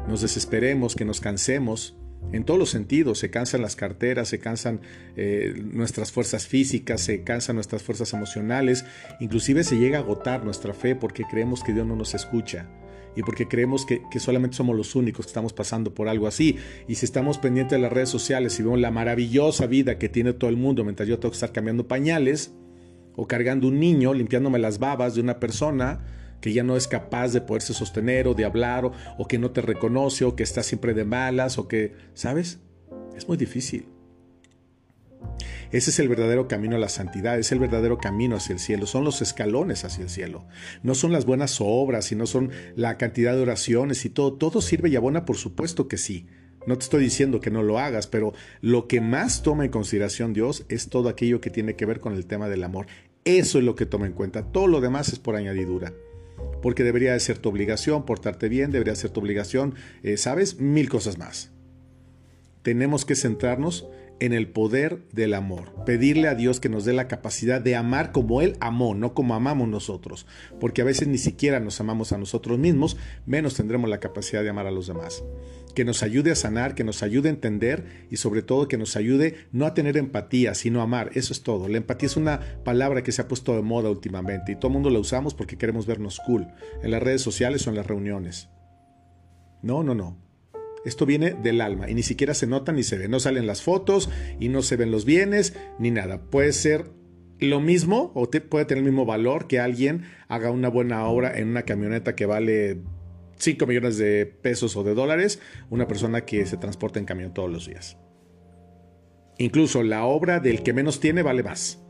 nos 0.09 0.21
desesperemos, 0.21 0.97
que 0.97 1.05
nos 1.05 1.21
cansemos. 1.21 1.97
En 2.33 2.45
todos 2.45 2.59
los 2.59 2.71
sentidos, 2.71 3.19
se 3.19 3.31
cansan 3.31 3.63
las 3.63 3.77
carteras, 3.77 4.29
se 4.29 4.39
cansan 4.39 4.81
eh, 5.17 5.55
nuestras 5.57 6.11
fuerzas 6.11 6.47
físicas, 6.47 7.03
se 7.03 7.23
cansan 7.23 7.57
nuestras 7.57 7.83
fuerzas 7.83 8.13
emocionales, 8.13 8.85
inclusive 9.21 9.63
se 9.63 9.77
llega 9.77 9.99
a 9.99 10.03
agotar 10.03 10.45
nuestra 10.45 10.75
fe 10.75 10.97
porque 10.97 11.25
creemos 11.31 11.63
que 11.63 11.73
Dios 11.73 11.87
no 11.87 11.97
nos 11.97 12.15
escucha 12.15 12.69
y 13.17 13.23
porque 13.23 13.47
creemos 13.47 13.87
que, 13.87 14.03
que, 14.11 14.19
solamente 14.19 14.57
somos 14.57 14.77
los 14.77 14.97
únicos 14.97 15.27
que 15.27 15.31
estamos 15.31 15.53
pasando 15.53 15.95
por 15.95 16.09
algo 16.09 16.27
así. 16.27 16.57
Y 16.89 16.97
si 16.97 17.05
estamos 17.05 17.39
pendientes 17.39 17.77
de 17.77 17.83
las 17.83 17.93
redes 17.93 18.09
sociales 18.09 18.59
y 18.59 18.63
vemos 18.63 18.81
la 18.81 18.91
maravillosa 18.91 19.67
vida 19.67 19.99
que 19.99 20.09
tiene 20.09 20.33
todo 20.33 20.51
el 20.51 20.57
mundo 20.57 20.83
mientras 20.83 21.09
yo 21.09 21.19
tengo 21.19 21.31
que 21.31 21.37
estar 21.37 21.53
cambiando 21.53 21.87
pañales 21.87 22.53
o 23.15 23.29
cargando 23.29 23.69
un 23.69 23.79
niño, 23.79 24.13
limpiándome 24.13 24.59
las 24.59 24.79
babas 24.79 25.15
de 25.15 25.21
una 25.21 25.39
persona, 25.39 26.01
que 26.45 26.53
ya 26.53 26.63
no 26.63 26.77
es 26.77 26.87
capaz 26.87 27.33
de 27.33 27.41
poderse 27.41 27.73
sostener 27.73 28.29
o 28.29 28.35
de 28.35 28.45
hablar 28.45 28.85
o, 28.85 29.27
que 29.27 29.39
no 29.39 29.53
te 29.53 29.63
reconoce 29.63 30.27
o 30.27 30.37
que 30.37 30.43
está 30.43 30.63
siempre 30.63 30.93
de 30.93 31.07
malas 31.07 31.57
o 31.57 31.69
que, 31.69 31.95
¿sabes? 32.13 32.59
Es 33.17 33.27
muy 33.29 33.39
difícil. 33.39 33.89
Ese 35.73 35.89
es 35.89 35.99
el 36.01 36.11
verdadero 36.11 36.47
camino 36.47 36.77
a 36.77 36.79
la 36.79 36.91
santidad, 36.91 37.39
es 37.39 37.51
el 37.51 37.61
verdadero 37.61 37.97
camino 37.97 38.37
hacia 38.37 38.53
el 38.53 38.59
cielo, 38.59 38.85
son 38.85 39.05
los 39.05 39.23
escalones 39.23 39.87
hacia 39.87 40.03
el 40.03 40.11
cielo. 40.11 40.47
No 40.83 40.95
son 40.95 41.13
las 41.13 41.25
buenas 41.25 41.63
obras 41.63 42.13
y 42.13 42.15
no 42.15 42.27
son 42.27 42.51
la 42.77 42.99
cantidad 42.99 43.35
de 43.35 43.41
oraciones 43.41 44.05
y 44.05 44.11
todo. 44.11 44.35
Todo 44.35 44.61
sirve 44.61 44.91
y 44.91 44.97
abona, 44.97 45.25
por 45.25 45.39
supuesto 45.39 45.89
que 45.89 45.97
sí. 45.97 46.27
No 46.67 46.77
te 46.77 46.85
estoy 46.85 47.03
diciendo 47.03 47.41
que 47.41 47.51
no 47.51 47.63
lo 47.63 47.79
hagas, 47.79 48.07
pero 48.07 48.35
lo 48.61 48.87
que 48.87 49.01
más 49.01 49.43
toma 49.43 49.65
en 49.65 49.71
consideración 49.71 50.35
Dios 50.35 50.67
es 50.69 50.91
todo 50.91 51.09
aquello 51.09 51.41
que 51.41 51.49
tiene 51.49 51.75
que 51.75 51.87
ver 51.87 52.01
con 52.01 52.13
el 52.13 52.27
tema 52.27 52.51
del 52.51 52.65
amor. 52.65 52.87
Eso 53.25 53.57
es 53.57 53.65
lo 53.65 53.75
que 53.75 53.87
toma 53.87 54.05
en 54.05 54.13
cuenta. 54.13 54.53
Todo 54.53 54.67
lo 54.67 54.83
demás 54.83 55.09
es 55.09 55.19
por 55.19 55.37
añadidura 55.37 55.95
porque 56.65 56.83
debería 56.83 57.13
de 57.13 57.21
ser 57.21 57.37
tu 57.37 57.51
obligación 57.51 58.07
portarte 58.07 58.49
bien, 58.49 58.71
debería 58.71 58.95
ser 58.95 59.11
tu 59.11 59.21
obligación, 59.21 59.75
eh, 60.03 60.17
¿sabes? 60.17 60.61
Mil 60.61 60.89
cosas 60.89 61.19
más. 61.19 61.51
Tenemos 62.63 63.05
que 63.05 63.17
centrarnos 63.17 63.87
en 64.21 64.33
el 64.33 64.49
poder 64.49 65.09
del 65.13 65.35
amor. 65.35 65.85
Pedirle 65.85 66.29
a 66.29 66.35
Dios 66.35 66.61
que 66.61 66.69
nos 66.69 66.85
dé 66.85 66.93
la 66.93 67.09
capacidad 67.09 67.61
de 67.61 67.77
amar 67.77 68.13
como 68.13 68.43
Él 68.43 68.57
amó, 68.61 68.95
no 68.95 69.15
como 69.15 69.35
amamos 69.35 69.69
nosotros. 69.69 70.27
Porque 70.61 70.83
a 70.83 70.85
veces 70.85 71.09
ni 71.09 71.19
siquiera 71.19 71.61
nos 71.61 71.81
amamos 71.81 72.13
a 72.13 72.19
nosotros 72.19 72.59
mismos, 72.59 72.97
menos 73.27 73.55
tendremos 73.55 73.91
la 73.91 74.01
capacidad 74.01 74.43
de 74.43 74.51
amar 74.51 74.67
a 74.67 74.71
los 74.71 74.87
demás. 74.87 75.25
Que 75.75 75.85
nos 75.85 76.03
ayude 76.03 76.31
a 76.31 76.37
sanar, 76.37 76.75
que 76.75 76.85
nos 76.85 77.03
ayude 77.03 77.29
a 77.29 77.33
entender 77.33 78.07
y 78.11 78.17
sobre 78.17 78.43
todo 78.43 78.69
que 78.69 78.79
nos 78.79 78.97
ayude 78.97 79.49
no 79.51 79.67
a 79.67 79.75
tener 79.75 79.97
empatía, 79.97 80.55
sino 80.55 80.81
a 80.81 80.85
amar. 80.85 81.11
Eso 81.15 81.33
es 81.33 81.43
todo. 81.43 81.69
La 81.69 81.79
empatía 81.79 82.07
es 82.07 82.17
una 82.17 82.41
palabra 82.65 83.03
que 83.03 83.13
se 83.13 83.23
ha 83.23 83.29
puesto 83.29 83.55
de 83.57 83.63
moda 83.63 83.91
últimamente 83.91 84.53
y 84.53 84.57
todo 84.57 84.69
el 84.69 84.75
mundo 84.75 84.91
la 84.91 85.01
usamos 85.01 85.35
porque 85.35 85.59
queremos 85.59 85.87
vernos 85.87 86.21
cool 86.25 86.47
en 86.83 86.91
las 86.91 87.03
redes 87.03 87.23
sociales 87.23 87.67
o 87.67 87.71
en 87.71 87.77
las 87.77 87.87
reuniones. 87.87 88.49
No, 89.63 89.83
no, 89.83 89.95
no. 89.95 90.24
Esto 90.85 91.07
viene 91.07 91.35
del 91.35 91.61
alma 91.61 91.89
y 91.89 91.95
ni 91.95 92.03
siquiera 92.03 92.35
se 92.35 92.47
nota 92.47 92.73
ni 92.73 92.83
se 92.83 92.99
ve. 92.99 93.09
No 93.09 93.21
salen 93.21 93.47
las 93.47 93.63
fotos 93.63 94.11
y 94.39 94.49
no 94.49 94.63
se 94.63 94.77
ven 94.77 94.91
los 94.91 95.05
bienes 95.05 95.57
ni 95.79 95.91
nada. 95.91 96.21
Puede 96.21 96.53
ser 96.53 96.91
lo 97.41 97.61
mismo 97.61 98.13
o 98.15 98.31
puede 98.31 98.65
tener 98.65 98.85
el 98.85 98.91
mismo 98.91 99.07
valor 99.07 99.47
que 99.47 99.61
alguien 99.61 100.05
haga 100.29 100.51
una 100.51 100.69
buena 100.69 101.07
obra 101.07 101.37
en 101.39 101.49
una 101.49 101.63
camioneta 101.63 102.15
que 102.15 102.27
vale 102.27 102.79
5 103.39 103.67
millones 103.67 103.99
de 103.99 104.27
pesos 104.27 104.77
o 104.77 104.85
de 104.85 104.95
dólares, 104.95 105.41
una 105.71 105.89
persona 105.89 106.25
que 106.25 106.47
se 106.47 106.57
transporta 106.57 106.99
en 106.99 107.07
camión 107.07 107.35
todos 107.35 107.51
los 107.51 107.67
días. 107.67 107.97
Incluso 109.39 109.83
la 109.83 110.05
obra 110.05 110.39
del 110.39 110.63
que 110.63 110.73
menos 110.73 111.01
tiene 111.01 111.23
vale 111.23 111.43
más. 111.43 111.81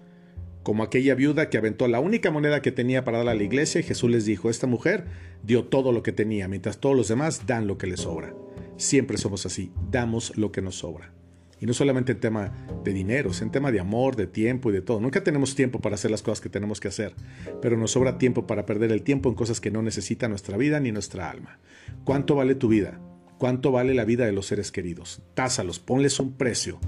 Como 0.62 0.82
aquella 0.82 1.14
viuda 1.14 1.50
que 1.50 1.58
aventó 1.58 1.88
la 1.88 2.00
única 2.00 2.30
moneda 2.30 2.62
que 2.62 2.72
tenía 2.72 3.04
para 3.04 3.18
dar 3.18 3.28
a 3.28 3.34
la 3.34 3.42
iglesia 3.42 3.80
y 3.80 3.84
Jesús 3.84 4.10
les 4.10 4.24
dijo, 4.24 4.48
esta 4.48 4.66
mujer 4.66 5.04
dio 5.42 5.64
todo 5.64 5.92
lo 5.92 6.02
que 6.02 6.12
tenía, 6.12 6.48
mientras 6.48 6.78
todos 6.78 6.96
los 6.96 7.08
demás 7.08 7.46
dan 7.46 7.66
lo 7.66 7.76
que 7.76 7.86
les 7.86 8.00
sobra. 8.00 8.34
Siempre 8.76 9.18
somos 9.18 9.46
así, 9.46 9.72
damos 9.90 10.36
lo 10.36 10.50
que 10.52 10.62
nos 10.62 10.78
sobra. 10.78 11.12
Y 11.60 11.66
no 11.66 11.72
solamente 11.72 12.12
en 12.12 12.20
tema 12.20 12.52
de 12.84 12.92
dinero, 12.92 13.30
es 13.30 13.40
en 13.40 13.50
tema 13.50 13.72
de 13.72 13.80
amor, 13.80 14.16
de 14.16 14.26
tiempo 14.26 14.70
y 14.70 14.72
de 14.72 14.82
todo. 14.82 15.00
Nunca 15.00 15.22
tenemos 15.22 15.54
tiempo 15.54 15.80
para 15.80 15.94
hacer 15.94 16.10
las 16.10 16.22
cosas 16.22 16.40
que 16.40 16.48
tenemos 16.48 16.80
que 16.80 16.88
hacer, 16.88 17.14
pero 17.62 17.76
nos 17.76 17.92
sobra 17.92 18.18
tiempo 18.18 18.46
para 18.46 18.66
perder 18.66 18.92
el 18.92 19.02
tiempo 19.02 19.28
en 19.28 19.34
cosas 19.34 19.60
que 19.60 19.70
no 19.70 19.80
necesita 19.80 20.28
nuestra 20.28 20.56
vida 20.56 20.80
ni 20.80 20.92
nuestra 20.92 21.30
alma. 21.30 21.58
¿Cuánto 22.04 22.34
vale 22.34 22.54
tu 22.54 22.68
vida? 22.68 23.00
¿Cuánto 23.38 23.72
vale 23.72 23.94
la 23.94 24.04
vida 24.04 24.26
de 24.26 24.32
los 24.32 24.46
seres 24.46 24.72
queridos? 24.72 25.22
Tásalos, 25.34 25.78
ponles 25.78 26.18
un 26.20 26.36
precio, 26.36 26.78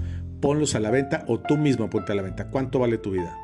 ponlos 0.41 0.75
a 0.75 0.79
la 0.79 0.91
venta 0.91 1.25
o 1.27 1.39
tú 1.39 1.57
mismo 1.57 1.89
ponte 1.89 2.11
a 2.11 2.15
la 2.15 2.21
venta. 2.21 2.49
¿Cuánto 2.49 2.79
vale 2.79 2.97
tu 2.97 3.11
vida? 3.11 3.35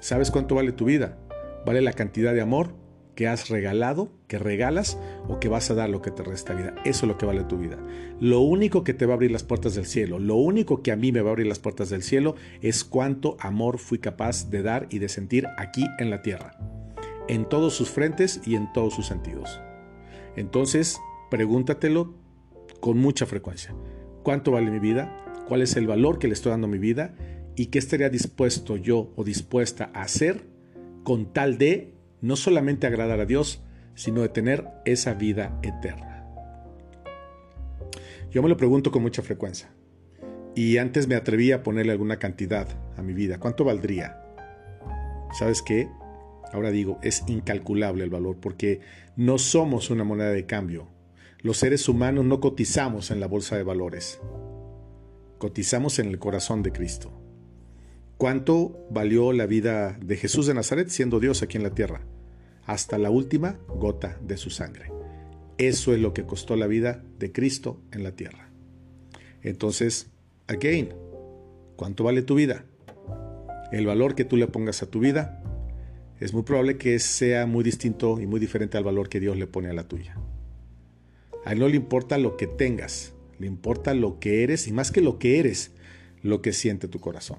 ¿Sabes 0.00 0.30
cuánto 0.30 0.54
vale 0.54 0.72
tu 0.72 0.86
vida? 0.86 1.18
Vale 1.64 1.82
la 1.82 1.92
cantidad 1.92 2.32
de 2.32 2.40
amor 2.40 2.74
que 3.16 3.26
has 3.26 3.48
regalado, 3.48 4.12
que 4.28 4.38
regalas 4.38 4.98
o 5.26 5.40
que 5.40 5.48
vas 5.48 5.70
a 5.70 5.74
dar 5.74 5.88
lo 5.88 6.02
que 6.02 6.12
te 6.12 6.22
resta 6.22 6.54
vida. 6.54 6.74
Eso 6.84 7.06
es 7.06 7.08
lo 7.08 7.18
que 7.18 7.26
vale 7.26 7.42
tu 7.44 7.56
vida. 7.56 7.78
Lo 8.20 8.40
único 8.40 8.84
que 8.84 8.94
te 8.94 9.06
va 9.06 9.14
a 9.14 9.16
abrir 9.16 9.32
las 9.32 9.42
puertas 9.42 9.74
del 9.74 9.86
cielo, 9.86 10.20
lo 10.20 10.36
único 10.36 10.82
que 10.82 10.92
a 10.92 10.96
mí 10.96 11.10
me 11.10 11.22
va 11.22 11.30
a 11.30 11.32
abrir 11.32 11.46
las 11.46 11.58
puertas 11.58 11.88
del 11.90 12.02
cielo 12.02 12.36
es 12.60 12.84
cuánto 12.84 13.36
amor 13.40 13.78
fui 13.78 13.98
capaz 13.98 14.50
de 14.50 14.62
dar 14.62 14.86
y 14.90 15.00
de 15.00 15.08
sentir 15.08 15.46
aquí 15.56 15.84
en 15.98 16.10
la 16.10 16.22
tierra, 16.22 16.58
en 17.26 17.48
todos 17.48 17.74
sus 17.74 17.88
frentes 17.88 18.42
y 18.44 18.54
en 18.54 18.70
todos 18.74 18.94
sus 18.94 19.06
sentidos. 19.06 19.60
Entonces, 20.36 21.00
pregúntatelo 21.30 22.14
con 22.80 22.98
mucha 22.98 23.24
frecuencia. 23.24 23.74
¿Cuánto 24.22 24.52
vale 24.52 24.70
mi 24.70 24.78
vida? 24.78 25.24
¿Cuál 25.48 25.62
es 25.62 25.74
el 25.76 25.86
valor 25.86 26.18
que 26.18 26.28
le 26.28 26.34
estoy 26.34 26.50
dando 26.50 26.66
a 26.66 26.70
mi 26.70 26.78
vida? 26.78 27.14
¿Y 27.56 27.66
qué 27.66 27.78
estaría 27.78 28.10
dispuesto 28.10 28.76
yo 28.76 29.12
o 29.16 29.24
dispuesta 29.24 29.90
a 29.94 30.02
hacer 30.02 30.46
con 31.02 31.32
tal 31.32 31.56
de 31.56 31.95
no 32.26 32.36
solamente 32.36 32.86
agradar 32.86 33.20
a 33.20 33.26
Dios, 33.26 33.62
sino 33.94 34.22
de 34.22 34.28
tener 34.28 34.66
esa 34.84 35.14
vida 35.14 35.58
eterna. 35.62 36.26
Yo 38.30 38.42
me 38.42 38.48
lo 38.48 38.56
pregunto 38.56 38.90
con 38.90 39.02
mucha 39.02 39.22
frecuencia. 39.22 39.70
Y 40.54 40.78
antes 40.78 41.06
me 41.06 41.14
atreví 41.14 41.52
a 41.52 41.62
ponerle 41.62 41.92
alguna 41.92 42.18
cantidad 42.18 42.68
a 42.96 43.02
mi 43.02 43.12
vida. 43.12 43.38
¿Cuánto 43.38 43.64
valdría? 43.64 44.22
¿Sabes 45.38 45.62
qué? 45.62 45.88
Ahora 46.52 46.70
digo, 46.70 46.98
es 47.02 47.24
incalculable 47.26 48.04
el 48.04 48.10
valor 48.10 48.38
porque 48.40 48.80
no 49.16 49.38
somos 49.38 49.90
una 49.90 50.04
moneda 50.04 50.30
de 50.30 50.46
cambio. 50.46 50.88
Los 51.40 51.58
seres 51.58 51.88
humanos 51.88 52.24
no 52.24 52.40
cotizamos 52.40 53.10
en 53.10 53.20
la 53.20 53.26
bolsa 53.26 53.56
de 53.56 53.62
valores. 53.62 54.20
Cotizamos 55.38 55.98
en 55.98 56.08
el 56.08 56.18
corazón 56.18 56.62
de 56.62 56.72
Cristo. 56.72 57.12
¿Cuánto 58.16 58.86
valió 58.90 59.32
la 59.32 59.46
vida 59.46 59.98
de 60.00 60.16
Jesús 60.16 60.46
de 60.46 60.54
Nazaret 60.54 60.88
siendo 60.88 61.20
Dios 61.20 61.42
aquí 61.42 61.58
en 61.58 61.62
la 61.62 61.74
tierra? 61.74 62.00
Hasta 62.66 62.98
la 62.98 63.10
última 63.10 63.58
gota 63.68 64.18
de 64.22 64.36
su 64.36 64.50
sangre. 64.50 64.92
Eso 65.58 65.94
es 65.94 66.00
lo 66.00 66.12
que 66.12 66.24
costó 66.24 66.56
la 66.56 66.66
vida 66.66 67.02
de 67.18 67.32
Cristo 67.32 67.80
en 67.92 68.02
la 68.02 68.12
tierra. 68.12 68.50
Entonces, 69.42 70.10
again, 70.48 70.90
¿cuánto 71.76 72.04
vale 72.04 72.22
tu 72.22 72.34
vida? 72.34 72.66
El 73.72 73.86
valor 73.86 74.14
que 74.14 74.24
tú 74.24 74.36
le 74.36 74.48
pongas 74.48 74.82
a 74.82 74.90
tu 74.90 75.00
vida 75.00 75.42
es 76.20 76.32
muy 76.34 76.42
probable 76.42 76.76
que 76.76 76.98
sea 76.98 77.46
muy 77.46 77.62
distinto 77.62 78.20
y 78.20 78.26
muy 78.26 78.40
diferente 78.40 78.76
al 78.76 78.84
valor 78.84 79.08
que 79.08 79.20
Dios 79.20 79.36
le 79.36 79.46
pone 79.46 79.70
a 79.70 79.74
la 79.74 79.86
tuya. 79.86 80.16
A 81.44 81.52
él 81.52 81.60
no 81.60 81.68
le 81.68 81.76
importa 81.76 82.18
lo 82.18 82.36
que 82.36 82.46
tengas, 82.46 83.14
le 83.38 83.46
importa 83.46 83.94
lo 83.94 84.18
que 84.18 84.42
eres 84.42 84.66
y 84.66 84.72
más 84.72 84.90
que 84.90 85.00
lo 85.00 85.18
que 85.18 85.38
eres, 85.38 85.72
lo 86.22 86.42
que 86.42 86.52
siente 86.52 86.88
tu 86.88 86.98
corazón. 87.00 87.38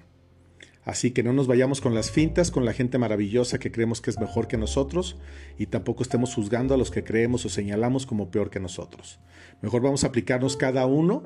Así 0.87 1.11
que 1.11 1.21
no 1.21 1.33
nos 1.33 1.47
vayamos 1.47 1.81
con 1.81 1.93
las 1.93 2.11
fintas, 2.11 2.49
con 2.49 2.63
la 2.63 2.71
gente 2.71 2.97
maravillosa 2.97 3.59
que 3.59 3.73
creemos 3.73 3.99
que 3.99 4.09
es 4.09 4.21
mejor 4.21 4.47
que 4.47 4.55
nosotros 4.55 5.17
y 5.57 5.65
tampoco 5.65 6.01
estemos 6.01 6.33
juzgando 6.33 6.73
a 6.73 6.77
los 6.77 6.91
que 6.91 7.03
creemos 7.03 7.45
o 7.45 7.49
señalamos 7.49 8.05
como 8.05 8.31
peor 8.31 8.49
que 8.49 8.61
nosotros. 8.61 9.19
Mejor 9.61 9.81
vamos 9.81 10.05
a 10.05 10.07
aplicarnos 10.07 10.55
cada 10.55 10.85
uno 10.85 11.23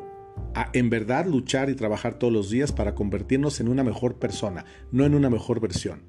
a 0.55 0.71
en 0.73 0.89
verdad 0.89 1.27
luchar 1.27 1.69
y 1.69 1.75
trabajar 1.75 2.17
todos 2.17 2.33
los 2.33 2.49
días 2.49 2.71
para 2.71 2.95
convertirnos 2.95 3.59
en 3.59 3.67
una 3.67 3.83
mejor 3.83 4.17
persona, 4.17 4.65
no 4.91 5.05
en 5.05 5.13
una 5.13 5.29
mejor 5.29 5.59
versión. 5.59 6.05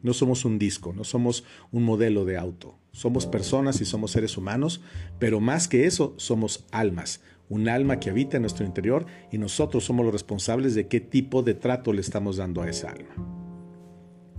No 0.00 0.14
somos 0.14 0.46
un 0.46 0.58
disco, 0.58 0.94
no 0.94 1.04
somos 1.04 1.44
un 1.72 1.82
modelo 1.82 2.24
de 2.24 2.38
auto. 2.38 2.78
Somos 2.92 3.26
personas 3.26 3.82
y 3.82 3.84
somos 3.84 4.12
seres 4.12 4.38
humanos, 4.38 4.80
pero 5.18 5.40
más 5.40 5.68
que 5.68 5.84
eso, 5.84 6.14
somos 6.16 6.64
almas, 6.70 7.20
un 7.48 7.68
alma 7.68 8.00
que 8.00 8.10
habita 8.10 8.36
en 8.36 8.42
nuestro 8.42 8.64
interior 8.64 9.06
y 9.30 9.38
nosotros 9.38 9.84
somos 9.84 10.04
los 10.04 10.12
responsables 10.12 10.74
de 10.74 10.88
qué 10.88 11.00
tipo 11.00 11.42
de 11.42 11.54
trato 11.54 11.92
le 11.92 12.00
estamos 12.00 12.36
dando 12.36 12.62
a 12.62 12.68
esa 12.68 12.90
alma. 12.90 13.14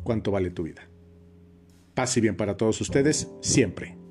¿Cuánto 0.04 0.32
vale 0.32 0.52
tu 0.52 0.64
vida? 0.64 0.90
Paz 1.94 2.18
y 2.18 2.22
bien 2.22 2.36
para 2.36 2.58
todos 2.58 2.80
ustedes 2.82 3.32
siempre. 3.42 4.05